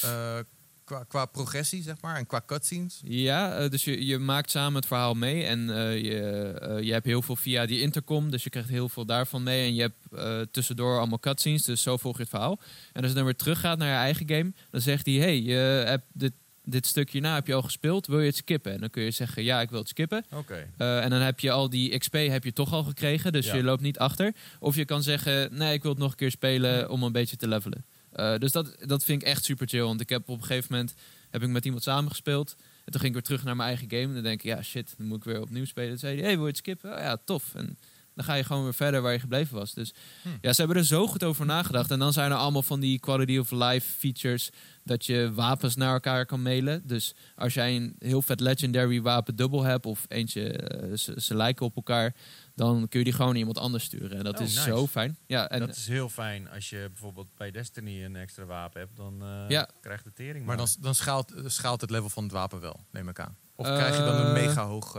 [0.02, 0.40] Eh,
[0.84, 3.02] qua, qua progressie, zeg maar, en qua cutscenes.
[3.04, 6.20] Ja, eh, dus je, je maakt samen het verhaal mee en eh, je,
[6.62, 9.66] eh, je hebt heel veel via die intercom, dus je krijgt heel veel daarvan mee
[9.68, 12.60] en je hebt eh, tussendoor allemaal cutscenes, dus zo volg je het verhaal.
[12.94, 15.54] En als je dan weer teruggaat naar je eigen game, dan zegt hij, hey, je
[15.86, 16.34] hebt dit,
[16.70, 18.72] dit stukje na heb je al gespeeld, wil je het skippen?
[18.74, 20.26] En dan kun je zeggen, ja, ik wil het skippen.
[20.34, 20.68] Oké.
[20.78, 23.56] Eh, en dan heb je al die XP heb je toch al gekregen, dus Ja.
[23.56, 24.34] je loopt niet achter.
[24.60, 27.36] Of je kan zeggen, nee, ik wil het nog een keer spelen om een beetje
[27.36, 27.86] te levelen.
[28.12, 29.82] Eh, dus dat, dat vind ik echt super chill.
[29.82, 30.94] Want ik heb op een gegeven moment
[31.30, 32.56] heb ik met iemand samengespeeld.
[32.86, 34.04] En toen ging ik weer terug naar mijn eigen game.
[34.04, 35.90] En dan denk ik, ja shit, dan moet ik weer opnieuw spelen.
[35.90, 36.92] Toen zei hij, hey, wil je het skippen?
[36.94, 37.56] Oh, ja, tof.
[37.56, 37.78] En
[38.20, 39.74] dan ga je gewoon weer verder waar je gebleven was.
[39.74, 39.94] Dus
[40.42, 41.92] ja, ze hebben er zo goed over nagedacht.
[41.92, 44.50] En dan zijn er allemaal van die quality of life features...
[44.84, 46.88] dat je wapens naar elkaar kan mailen.
[46.88, 49.86] Dus als jij een heel vet legendary wapen dubbel hebt...
[49.86, 52.16] of eentje, eh, ze, ze lijken op elkaar...
[52.56, 54.18] dan kun je die gewoon iemand anders sturen.
[54.18, 54.68] En dat Oh, is nice.
[54.70, 55.18] zo fijn.
[55.28, 58.96] Ja, en dat is heel fijn als je bijvoorbeeld bij Destiny een extra wapen hebt.
[58.98, 59.70] Dan eh, Ja.
[59.82, 62.80] krijgt de tering Maar dan, dan schaalt, eh, schaalt het level van het wapen wel,
[62.92, 63.38] neem ik aan.
[63.56, 64.96] Of krijg je dan een mega hoog...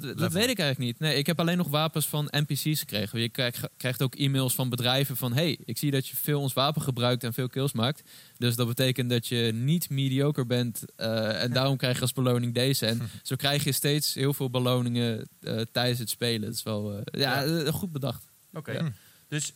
[0.00, 0.98] Dat, weet ik eigenlijk niet.
[0.98, 3.20] Nee, ik heb alleen nog wapens van NPC's gekregen.
[3.20, 5.32] Je krijgt, krijgt ook e-mails van bedrijven van...
[5.32, 8.10] hey, ik zie dat je veel ons wapen gebruikt en veel kills maakt.
[8.38, 10.84] Dus dat betekent dat je niet mediocre bent.
[10.96, 12.86] eh, en daarom krijg je als beloning deze.
[12.86, 16.40] En zo krijg je steeds heel veel beloningen eh, tijdens het spelen.
[16.40, 18.28] Dat is wel eh, ja, goed bedacht.
[18.52, 18.72] Oké.
[18.72, 18.92] Ja.
[19.28, 19.52] Dus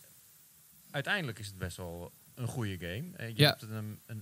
[0.91, 3.29] uiteindelijk is het best wel een goede game.
[3.29, 3.49] Je Ja.
[3.49, 4.17] hebt een eh,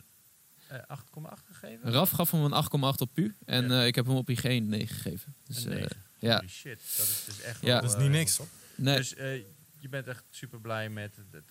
[0.70, 1.90] 8,8 gegeven?
[1.92, 3.36] Raf gaf hem een 8,8 op pu.
[3.44, 3.80] En Ja.
[3.80, 5.34] eh, ik heb hem op IG een 9 gegeven.
[5.46, 5.96] Dus, Een eh, 9.
[6.18, 6.36] ja.
[6.36, 6.80] Holy shit.
[6.96, 7.66] Dat is dus echt Ja.
[7.66, 8.40] wel, Dat is eh, niet niks.
[8.74, 9.34] nee, Dus eh,
[9.78, 11.42] je bent echt super blij met, het,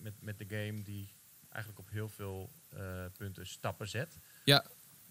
[0.00, 1.08] met, met de game die
[1.48, 2.80] eigenlijk op heel veel eh,
[3.16, 4.16] punten stappen zet.
[4.44, 4.64] Ja.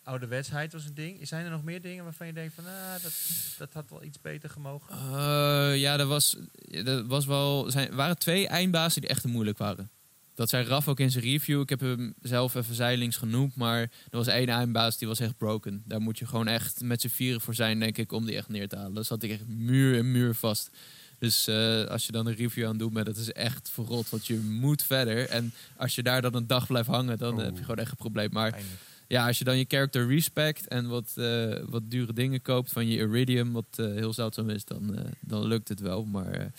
[0.03, 1.27] Ouderwetsheid was een ding.
[1.27, 3.13] Zijn er nog meer dingen waarvan je denkt van, ah, dat,
[3.57, 4.95] dat had wel iets beter gemogen?
[4.95, 6.37] Eh, ja, er was,
[6.71, 9.89] er was wel, zijn, er waren twee eindbazen die echt moeilijk waren.
[10.35, 11.61] Dat zei Raf ook in zijn review.
[11.61, 13.55] Ik heb hem zelf even zijlings genoemd.
[13.55, 15.83] Maar er was één eindbaas die was echt broken.
[15.85, 18.49] Daar moet je gewoon echt met z'n vieren voor zijn, denk ik, om die echt
[18.49, 18.93] neer te halen.
[18.93, 20.69] Daar zat ik echt muur in muur vast.
[21.19, 24.09] Dus eh, als je dan een review aan het doen bent, dat is echt verrot.
[24.09, 25.29] Want je moet verder.
[25.29, 27.97] En als je daar dan een dag blijft hangen, dan heb je gewoon echt een
[27.97, 28.29] probleem.
[28.31, 28.59] Maar
[29.07, 32.87] ja, als je dan je character respect en wat, eh, wat dure dingen koopt van
[32.87, 36.05] je Iridium, wat eh, heel zeldzaam is, dan, dan lukt het wel.
[36.05, 36.51] Maar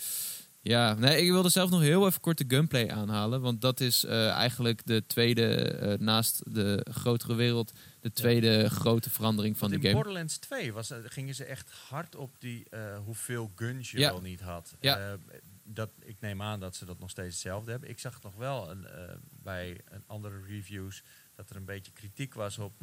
[0.67, 3.41] ja, nee, ik wilde zelf nog heel even kort de gunplay aanhalen.
[3.41, 9.09] Want dat is eh, eigenlijk de tweede, eh, naast de grotere wereld, de tweede grote
[9.09, 9.93] verandering van de in game.
[9.93, 12.67] Borderlands 2 was, eh, gingen ze echt hard op die
[13.03, 14.09] hoeveel guns je Ja.
[14.11, 14.75] wel niet had.
[14.79, 15.17] Ja.
[15.63, 17.89] Dat, ik neem aan dat ze dat nog steeds hetzelfde hebben.
[17.89, 18.87] Ik zag nog wel een,
[19.29, 21.03] bij een andere reviews
[21.35, 22.73] dat er een beetje kritiek was op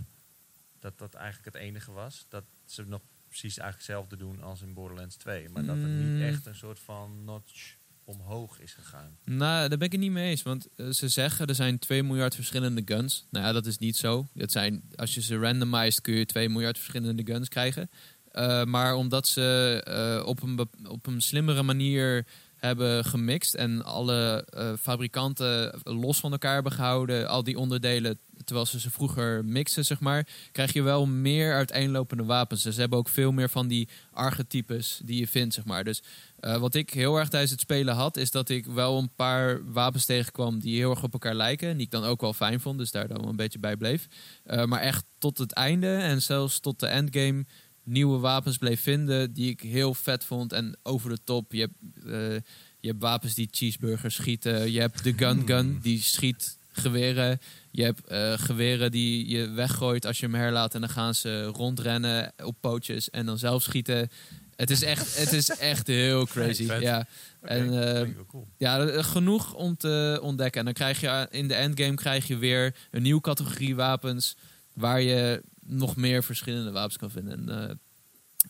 [0.79, 2.27] dat dat eigenlijk het enige was.
[2.29, 3.01] Dat ze nog
[3.39, 5.49] precies eigenlijk hetzelfde doen als in Borderlands 2.
[5.49, 6.13] Maar dat Mm.
[6.15, 7.75] niet echt een soort van notch
[8.05, 9.17] omhoog is gegaan.
[9.25, 10.43] Nou, daar ben ik het niet mee eens.
[10.43, 13.27] Want eh, ze zeggen er zijn 2 miljard verschillende guns.
[13.31, 14.29] Nou ja, dat is niet zo.
[14.35, 17.91] Het zijn, als je ze randomized kun je 2 miljard verschillende guns krijgen.
[18.33, 22.27] Eh, maar omdat ze eh, op, een, op een slimmere manier
[22.63, 28.67] hebben gemixt en alle eh, fabrikanten los van elkaar hebben gehouden, al die onderdelen, terwijl
[28.67, 32.63] ze ze vroeger mixen, zeg maar, krijg je wel meer uiteenlopende wapens.
[32.63, 35.85] Dus ze hebben ook veel meer van die archetypes die je vindt, zeg maar.
[35.85, 36.03] Dus
[36.39, 39.73] eh, wat ik heel erg tijdens het spelen had, is dat ik wel een paar
[39.73, 41.69] wapens tegenkwam die heel erg op elkaar lijken.
[41.69, 43.77] En die ik dan ook wel fijn vond, dus daar dan wel een beetje bij
[43.77, 44.07] bleef.
[44.45, 47.45] Eh, maar echt tot het einde en zelfs tot de endgame
[47.85, 51.53] nieuwe wapens bleef vinden die ik heel vet vond en over de top.
[51.53, 52.43] Je hebt, eh,
[52.81, 54.73] je hebt wapens die cheeseburgers schieten.
[54.73, 57.41] Je hebt de gun gun, die schiet geweren.
[57.71, 61.45] Je hebt eh, geweren die je weggooit als je hem herlaat en dan gaan ze
[61.45, 64.11] rondrennen op pootjes en dan zelf schieten.
[64.57, 66.73] Het is echt, het is echt heel crazy.
[66.81, 67.07] Ja.
[67.41, 68.49] En eh, cool.
[68.57, 70.59] ja, genoeg om te ontdekken.
[70.59, 74.37] En dan krijg je in de endgame krijg je weer een nieuwe categorie wapens
[74.75, 77.49] waar je nog meer verschillende wapens kan vinden.
[77.49, 77.75] En, eh,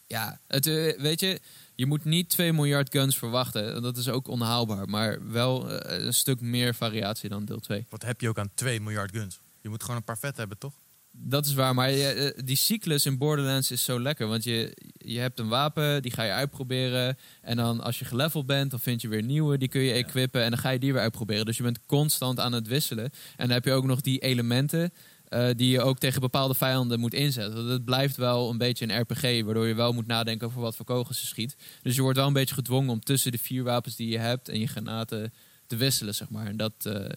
[0.07, 1.41] ja, het, eh, weet je,
[1.75, 3.83] je moet niet 2 miljard guns verwachten.
[3.83, 4.89] Dat is ook onhaalbaar.
[4.89, 7.87] Maar wel eh, een stuk meer variatie dan deel 2.
[7.89, 9.41] Wat heb je ook aan 2 miljard guns?
[9.61, 10.75] Je moet gewoon een paar vet hebben, toch?
[11.15, 14.27] Dat is waar, maar je, die cyclus in Borderlands is zo lekker.
[14.27, 17.17] Want je, je hebt een wapen, die ga je uitproberen.
[17.41, 19.59] En dan als je geleveld bent, dan vind je weer nieuwe.
[19.59, 21.45] Die kun je equippen en dan ga je die weer uitproberen.
[21.45, 23.05] Dus je bent constant aan het wisselen.
[23.05, 24.93] En dan heb je ook nog die elementen
[25.33, 27.67] eh, die je ook tegen bepaalde vijanden moet inzetten.
[27.67, 30.85] Dat blijft wel een beetje een RPG, waardoor je wel moet nadenken over wat voor
[30.85, 31.57] kogels je schiet.
[31.83, 34.49] Dus je wordt wel een beetje gedwongen om tussen de vier wapens die je hebt
[34.49, 35.33] en je granaten
[35.67, 36.47] te wisselen, zeg maar.
[36.47, 37.11] En dat, eh,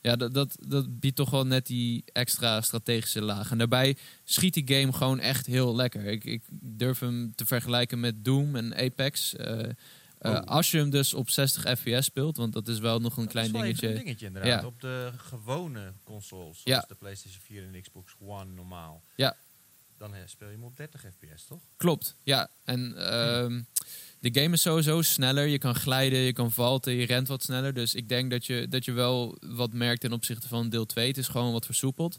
[0.00, 3.50] ja, dat, dat, dat biedt toch wel net die extra strategische laag.
[3.50, 6.04] En daarbij schiet die game gewoon echt heel lekker.
[6.04, 9.36] Ik, ik durf hem te vergelijken met Doom en Apex.
[9.36, 9.68] Eh,
[10.20, 10.40] eh, Oh.
[10.44, 13.32] Als je hem dus op 60 fps speelt, want dat is wel nog een Dat
[13.32, 13.98] klein is wel even dingetje.
[13.98, 14.60] een dingetje inderdaad.
[14.60, 14.66] Ja.
[14.66, 16.84] Op de gewone consoles, zoals Ja.
[16.88, 19.02] de PlayStation 4 en Xbox One normaal.
[19.16, 19.36] Ja.
[19.98, 21.60] Dan speel je hem op 30 fps, toch?
[21.76, 22.48] Klopt, ja.
[22.64, 23.62] En ehm,
[24.20, 25.46] de game is sowieso sneller.
[25.46, 27.74] Je kan glijden, je kan valten, je rent wat sneller.
[27.74, 31.06] Dus ik denk dat je, dat je wel wat merkt ten opzichte van deel 2.
[31.08, 32.18] Het is gewoon wat versoepeld.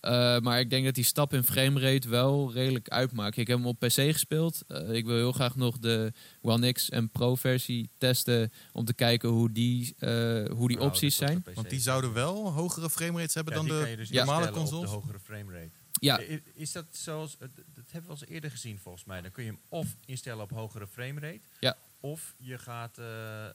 [0.00, 3.36] Eh, maar ik denk dat die stap in framerate wel redelijk uitmaakt.
[3.36, 4.62] Ik heb hem op PC gespeeld.
[4.68, 8.94] Eh, ik wil heel graag nog de One X en Pro versie testen om te
[8.94, 10.10] kijken hoe die, eh,
[10.48, 11.44] hoe die Nou, opties zijn.
[11.54, 14.46] Want die zouden wel hogere framerates hebben Ja, dan die de kan je dus normale
[14.46, 14.90] instellen op consoles.
[14.90, 15.70] de hogere framerate.
[16.00, 16.20] Ja,
[16.54, 17.50] Is dat zoals, dat
[17.90, 19.20] hebben we al eens eerder gezien volgens mij.
[19.20, 21.40] Dan kun je hem of instellen op hogere framerate.
[21.60, 21.76] Ja.
[22.00, 23.52] Of je gaat eh, eh,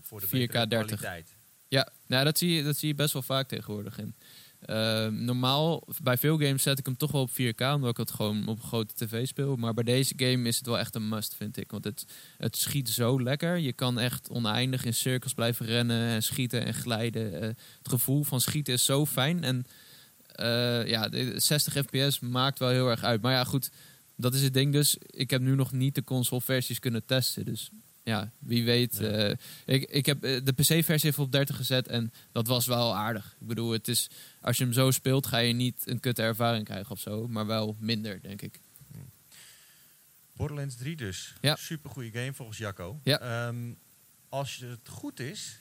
[0.00, 0.98] voor de 4K betere 30.
[0.98, 1.36] kwaliteit.
[1.68, 4.14] Ja, nou, dat, zie je, dat zie je best wel vaak tegenwoordig in.
[4.60, 8.10] Ehm, normaal, bij veel games zet ik hem toch wel op 4K, omdat ik het
[8.10, 9.56] gewoon op een grote tv speel.
[9.56, 11.70] Maar bij deze game is het wel echt een must, vind ik.
[11.70, 12.06] Want het,
[12.36, 13.58] het schiet zo lekker.
[13.58, 17.40] Je kan echt oneindig in cirkels blijven rennen en schieten en glijden.
[17.40, 17.48] Eh,
[17.78, 19.44] het gevoel van schieten is zo fijn.
[19.44, 19.64] En
[20.26, 23.22] eh, ja, de 60 fps maakt wel heel erg uit.
[23.22, 23.70] Maar ja, goed,
[24.16, 24.96] dat is het ding dus.
[25.06, 27.44] Ik heb nu nog niet de console-versies kunnen testen.
[27.44, 27.70] Dus
[28.10, 28.96] ja, wie weet.
[28.98, 29.06] Ja.
[29.08, 32.96] eh, ik, ik heb eh, de PC-versie even op 30 gezet en dat was wel
[32.96, 33.36] aardig.
[33.40, 34.08] Ik bedoel, het is,
[34.40, 37.28] als je hem zo speelt, ga je niet een kutte ervaring krijgen of zo.
[37.28, 38.60] Maar wel minder, denk ik.
[40.32, 41.34] Borderlands 3 dus.
[41.40, 41.56] Ja.
[41.56, 43.00] Super goede game volgens Jacco.
[43.04, 43.20] Ja.
[43.20, 43.70] Ehm,
[44.28, 45.56] als het goed is,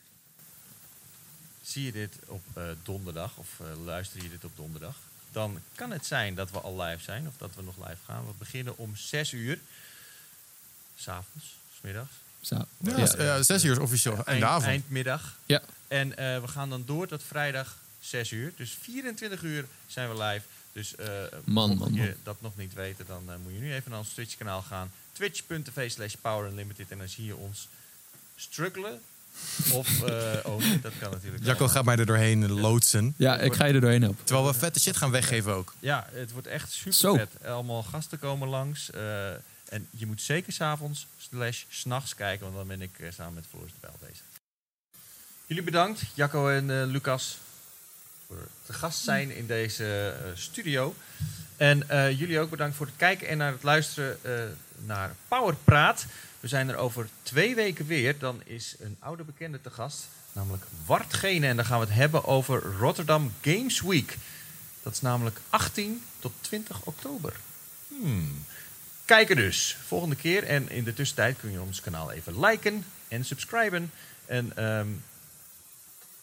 [1.61, 4.95] zie je dit op eh, donderdag of luister je dit op donderdag.
[5.31, 8.25] Dan kan het zijn dat we al live zijn of dat we nog live gaan.
[8.25, 9.59] We beginnen om 6 uur.
[10.95, 12.13] S'avonds, smiddags.
[12.41, 12.65] Zo.
[13.17, 14.13] Ja, zes uur is officieel.
[14.15, 14.65] Eind- En de avond.
[14.65, 15.37] Eindmiddag.
[15.45, 15.61] Ja.
[15.87, 18.51] En eh, we gaan dan door tot vrijdag 6 uur.
[18.55, 20.45] Dus 24 uur zijn we live.
[20.73, 21.07] Dus eh
[21.43, 22.13] Man, mocht man, je man.
[22.23, 24.91] dat nog niet weten, dan eh, moet je nu even naar ons Twitch kanaal gaan.
[25.11, 26.91] Twitch.tv slash Power Unlimited.
[26.91, 27.67] En dan zie je ons
[28.35, 28.99] struggelen.
[29.73, 33.13] Of, eh oh nee, dat kan natuurlijk Jacco gaat mij er doorheen loodsen.
[33.17, 34.23] Ja, ik ga je er doorheen helpen.
[34.25, 35.73] Terwijl we vette shit gaan weggeven ook.
[35.79, 37.15] Ja, het wordt echt super Zo.
[37.15, 37.31] vet.
[37.45, 38.89] Allemaal gasten komen langs.
[39.69, 43.45] En je moet zeker s'avonds slash s'nachts kijken, want dan ben ik eh, samen met
[43.49, 44.25] Floris de Bijl bezig.
[45.45, 47.37] Jullie bedankt, Jacco en eh, Lucas,
[48.27, 50.95] voor te gast zijn in deze eh, studio.
[51.57, 54.17] En jullie ook bedankt voor het kijken en naar het luisteren
[54.85, 56.05] naar Power Praat.
[56.39, 58.19] We zijn er over twee weken weer.
[58.19, 61.47] Dan is een oude bekende te gast, namelijk Wart Gene.
[61.47, 64.17] En dan gaan we het hebben over Rotterdam Games Week.
[64.83, 67.35] Dat is namelijk 18 tot 20 oktober.
[67.87, 68.45] Hmm.
[69.09, 69.77] Kijken dus.
[69.85, 70.43] Volgende keer.
[70.43, 73.91] En in de tussentijd kun je ons kanaal even liken en subscriben.
[74.25, 74.87] En ehm,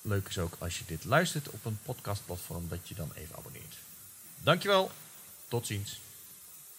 [0.03, 3.77] leuk is ook als je dit luistert op een podcastplatform, dat je dan even abonneert.
[4.43, 4.91] Dankjewel.
[5.49, 6.01] Tot ziens.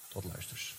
[0.08, 0.76] Tot luisters.